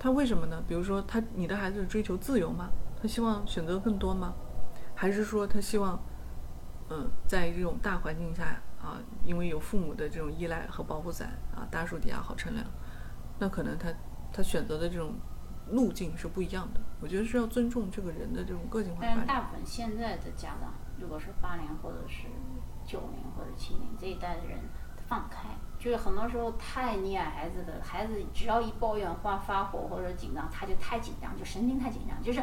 [0.00, 0.64] 他为什么呢？
[0.66, 2.70] 比如说他，你的孩子追求自由吗？
[3.00, 4.32] 他希望选择更多吗？
[4.94, 6.00] 还是说他希望，
[6.88, 8.44] 嗯，在这种大环境下
[8.82, 12.66] 啊，因为有父母的这种依赖和保护伞啊，大树底下好乘凉，
[13.38, 13.92] 那可能他
[14.32, 15.12] 他选择的这种
[15.68, 16.80] 路径是不一样的。
[17.02, 19.36] 我觉得是要尊重这个人的这种个性化但是发展。
[19.36, 22.26] 大部分现在的家长，如果是八零或者是
[22.86, 24.60] 九零或者七零这一代的人，
[25.06, 25.48] 放开，
[25.80, 32.22] 就是很多时候太溺爱孩子的孩子，只要一抱怨或发火或者紧张，他就太紧张，就神经太紧张。
[32.22, 32.40] 就是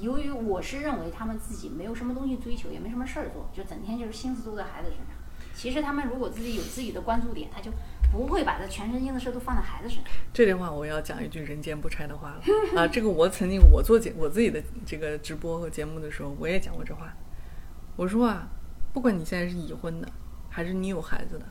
[0.00, 5.08] 由于我是认为他们自己没有什么东西追求，也没什么事儿做，就整天就是心思都在孩子身上。
[5.54, 7.70] 其实他们如果自己有自己的关注点，他就
[8.10, 10.12] 不会把这全身心的事都放在孩子身上。
[10.32, 12.86] 这句话我要讲一句人间不拆的话了啊！
[12.86, 17.12] 这个我曾经我做节我自己的这个直播和节目的时候，我也讲过这话。
[17.96, 18.48] 我说啊，
[18.92, 20.08] 不管你现在是已婚的，
[20.48, 21.46] 还是你有孩子的，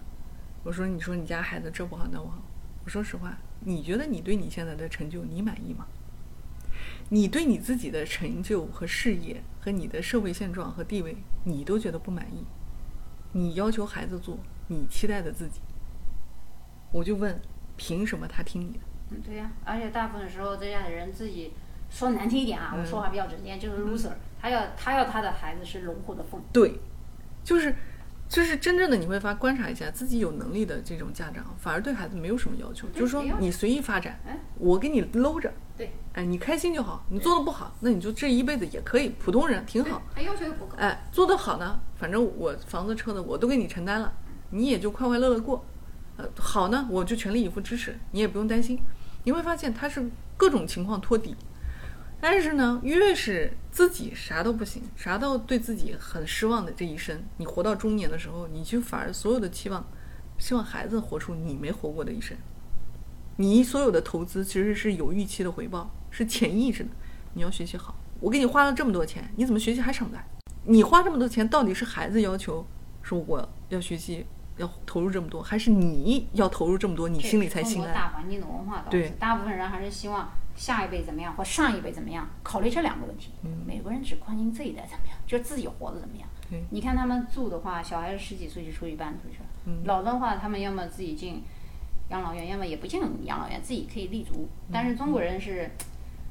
[0.68, 2.44] 我说你说你家孩子这不好那不好，
[2.84, 5.88] 我说实话，你觉得你对你现在的成就你满意吗？
[7.08, 11.16] 你对你自己的成就和事业和你的社会现状和地位，
[11.46, 12.44] 你都觉得不满意，
[13.32, 14.38] 你要求孩子做
[14.68, 15.62] 你期待的自己，
[16.92, 17.40] 我就问，
[17.78, 18.80] 凭什么他听你的？
[19.12, 21.54] 嗯，对呀、而且大部分时候这样的人自己
[21.90, 26.42] 说难听一点啊，我说话比较直接，就是 loser，他要他要他的孩子是龙虎的凤。
[26.52, 26.74] 对，
[27.42, 27.74] 就是
[28.30, 40.02] 就是真正的你会发观察一下自己有能力的这种家长，反而对孩子没有什么要求，就是说你随意发展哎，我给你搂着，对，哎，你开心就好，你做的不好，那你就这一辈子也可以，普通人挺好。
[40.14, 40.76] 他要求又不高。
[40.78, 44.14] 哎，做得好呢，反正我房子车子我都给你承担了，
[44.50, 45.66] 你也就快快乐乐过。
[46.18, 48.80] 呃，好呢，我就全力以赴支持，你也不用担心。
[49.24, 51.36] 你会发现他是各种情况托底，
[52.20, 59.86] 但是呢，越是自己啥都不行，啥都对自己很失望的这一生，你活到中年的时候，你就反而所有的期望，
[60.38, 62.36] 希望孩子活出你没活过的一生。
[63.36, 66.90] 你所有的投资其实是有预期的回报，是潜意识的。
[67.34, 70.26] 你要学习好，我给你花了这么多钱，你怎么学习还上不来？
[70.66, 72.66] 你花这么多钱，到底是孩子要求
[73.04, 74.26] 说我要学习
[74.58, 77.94] 要投入这么多，还是你要投入这么多，你心里才心安？
[77.94, 83.32] 大环境的文化导对致，大部分人还是希望下一辈怎么样或上一辈怎么样，考虑这两个问题。
[83.44, 86.62] 嗯美国人只关心这一代怎么样，就是自己活得怎么样对。
[86.72, 91.44] 你看他们住的话，小孩子十几岁就出去搬出去了，嗯老的话他们要么自己进
[92.10, 94.50] 养老院，要么也不进养老院，自己可以立足。
[94.72, 95.70] 但是中国人是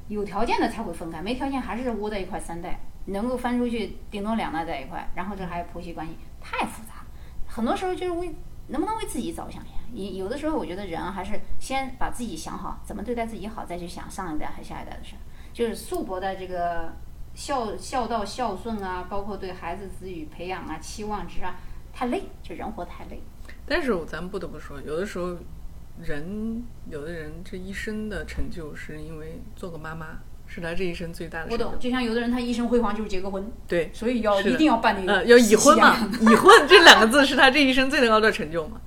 [0.09, 7.05] 有条件的才会分开，没条件还是窝在一块三代，能够翻出去顶多两代在一块，然后这还有婆媳关系，太复杂。
[7.47, 8.35] 很多时候就是为
[8.67, 9.76] 能不能为自己着想呀？
[9.97, 15.19] 有有的时候我觉得人啊还是先把自己想好，怎么对待自己好，再去想上一代和下一代的事儿。
[15.53, 16.93] 就是素博的这个
[17.33, 21.55] 孝孝道孝顺啊，包括对孩子子女培养啊、期望值啊，
[21.91, 23.19] 太累，就人活太累。
[23.65, 25.35] 但是咱们不得不说，有的时候
[25.99, 31.79] 人有的人这一生的成就是因为做个妈妈，是他这一生最大的成我懂，就。
[31.79, 38.79] 就像有的人他一生辉煌就是结个婚，对，所以要一定要办那个呃，要已婚嘛已婚这两个字是他这一生最高的成就嘛，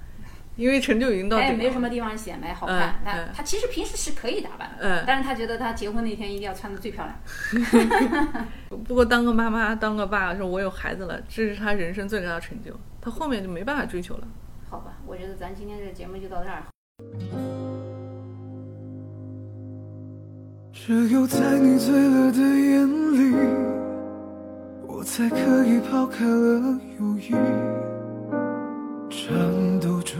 [0.60, 1.54] 因为成就已经到顶了。
[1.54, 8.46] 没有什么地方显摆好嗯看，他嗯他其实平时是可以打扮的，嗯，但是他觉得他结婚那天一定要穿的最漂亮。
[8.84, 14.28] 不过当个妈妈、当个爸，说我有孩子了，这是他人生最大的成就，他后面就没办法追求了。
[14.68, 16.62] 好吧，我觉得咱今天这个节目就到这儿。
[20.72, 23.34] 只有在你醉了的眼里，
[24.86, 27.34] 我才可以抛开了犹豫，
[29.10, 30.16] 颤抖着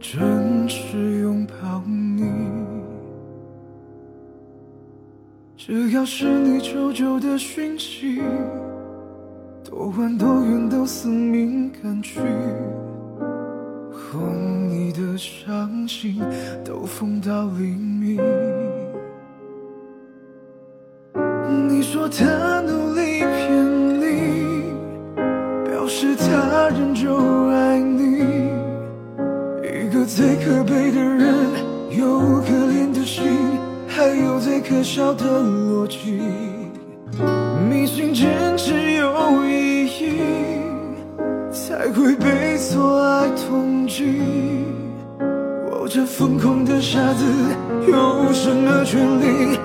[0.00, 2.30] 真实拥抱你。
[5.56, 8.22] 只要是你久久的讯息，
[9.68, 12.20] 多晚多远都似敏感去，
[13.90, 16.22] 哄你的伤心
[16.64, 18.18] 都疯到黎明。
[21.68, 24.72] 你说他努力骗你，
[25.64, 27.47] 表示他仍旧。
[30.08, 31.28] 最可悲的人，
[31.90, 33.24] 有可怜的心，
[33.86, 36.22] 还有最可笑的逻辑。
[37.68, 40.12] 迷信坚持有意义，
[41.52, 44.22] 才会被错爱痛击。
[45.70, 47.24] 我这疯狂的傻子
[47.86, 49.58] 有什么权利